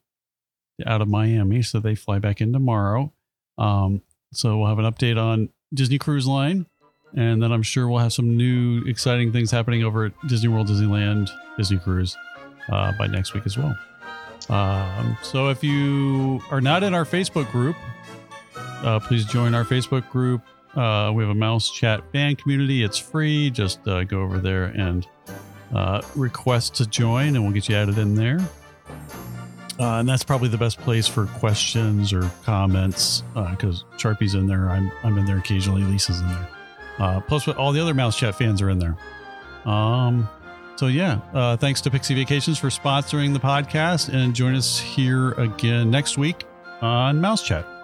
out 0.87 1.01
of 1.01 1.09
Miami, 1.09 1.62
so 1.62 1.81
they 1.81 1.94
fly 1.94 2.18
back 2.18 2.40
in 2.40 2.53
tomorrow. 2.53 3.12
Um, 3.59 4.03
so 4.33 4.59
we'll 4.59 4.68
have 4.68 4.78
an 4.78 4.85
update 4.85 5.20
on 5.20 5.49
Disney 5.74 5.99
Cruise 5.99 6.26
Line, 6.26 6.66
and 7.14 7.42
then 7.42 7.52
I'm 7.52 7.62
sure 7.62 7.88
we'll 7.88 8.00
have 8.00 8.12
some 8.12 8.36
new 8.36 8.82
exciting 8.86 9.32
things 9.32 9.50
happening 9.50 9.82
over 9.82 10.06
at 10.06 10.12
Disney 10.28 10.48
World, 10.48 10.68
Disneyland, 10.68 11.30
Disney 11.56 11.78
Cruise 11.78 12.16
uh, 12.70 12.92
by 12.92 13.06
next 13.06 13.34
week 13.34 13.44
as 13.46 13.56
well. 13.56 13.76
Um, 14.48 15.16
so 15.22 15.48
if 15.48 15.62
you 15.62 16.40
are 16.50 16.61
not 16.61 16.82
in 16.82 16.94
our 16.94 17.04
Facebook 17.04 17.50
group, 17.50 17.76
uh, 18.82 19.00
please 19.00 19.24
join 19.24 19.54
our 19.54 19.64
Facebook 19.64 20.09
group. 20.11 20.42
Uh, 20.74 21.11
we 21.14 21.22
have 21.22 21.30
a 21.30 21.34
mouse 21.34 21.70
chat 21.70 22.02
fan 22.12 22.36
community. 22.36 22.82
It's 22.82 22.98
free. 22.98 23.50
Just 23.50 23.86
uh, 23.88 24.04
go 24.04 24.22
over 24.22 24.38
there 24.38 24.66
and 24.66 25.06
uh, 25.74 26.02
request 26.14 26.76
to 26.76 26.86
join, 26.86 27.34
and 27.34 27.42
we'll 27.42 27.52
get 27.52 27.68
you 27.68 27.74
added 27.74 27.98
in 27.98 28.14
there. 28.14 28.38
Uh, 29.80 30.00
and 30.00 30.09
that's 30.09 30.24
probably 30.24 30.48
the 30.48 30.59
best 30.59 30.78
place 30.78 31.06
for 31.06 31.26
questions 31.26 32.12
or 32.12 32.28
comments 32.44 33.22
because 33.50 33.84
Sharpie's 33.96 34.34
in 34.34 34.46
there. 34.46 34.70
I'm 34.70 34.90
I'm 35.04 35.16
in 35.18 35.24
there 35.24 35.38
occasionally. 35.38 35.82
Lisa's 35.82 36.20
in 36.20 36.28
there. 36.28 36.48
Uh, 36.99 37.20
plus, 37.20 37.46
all 37.49 37.72
the 37.72 37.80
other 37.80 37.94
mouse 37.94 38.18
chat 38.18 38.34
fans 38.34 38.61
are 38.61 38.70
in 38.70 38.78
there. 38.78 38.96
Um, 39.64 40.28
so 40.76 40.86
yeah, 40.86 41.20
uh, 41.32 41.57
thanks 41.57 41.80
to 41.82 41.90
Pixie 41.90 42.14
Vacations 42.14 42.59
for 42.59 42.68
sponsoring 42.68 43.32
the 43.32 43.40
podcast, 43.40 44.12
and 44.12 44.34
join 44.34 44.55
us 44.55 44.78
here 44.78 45.32
again 45.32 45.90
next 45.90 46.18
week 46.18 46.44
on 46.80 47.20
Mouse 47.20 47.42
Chat. 47.42 47.78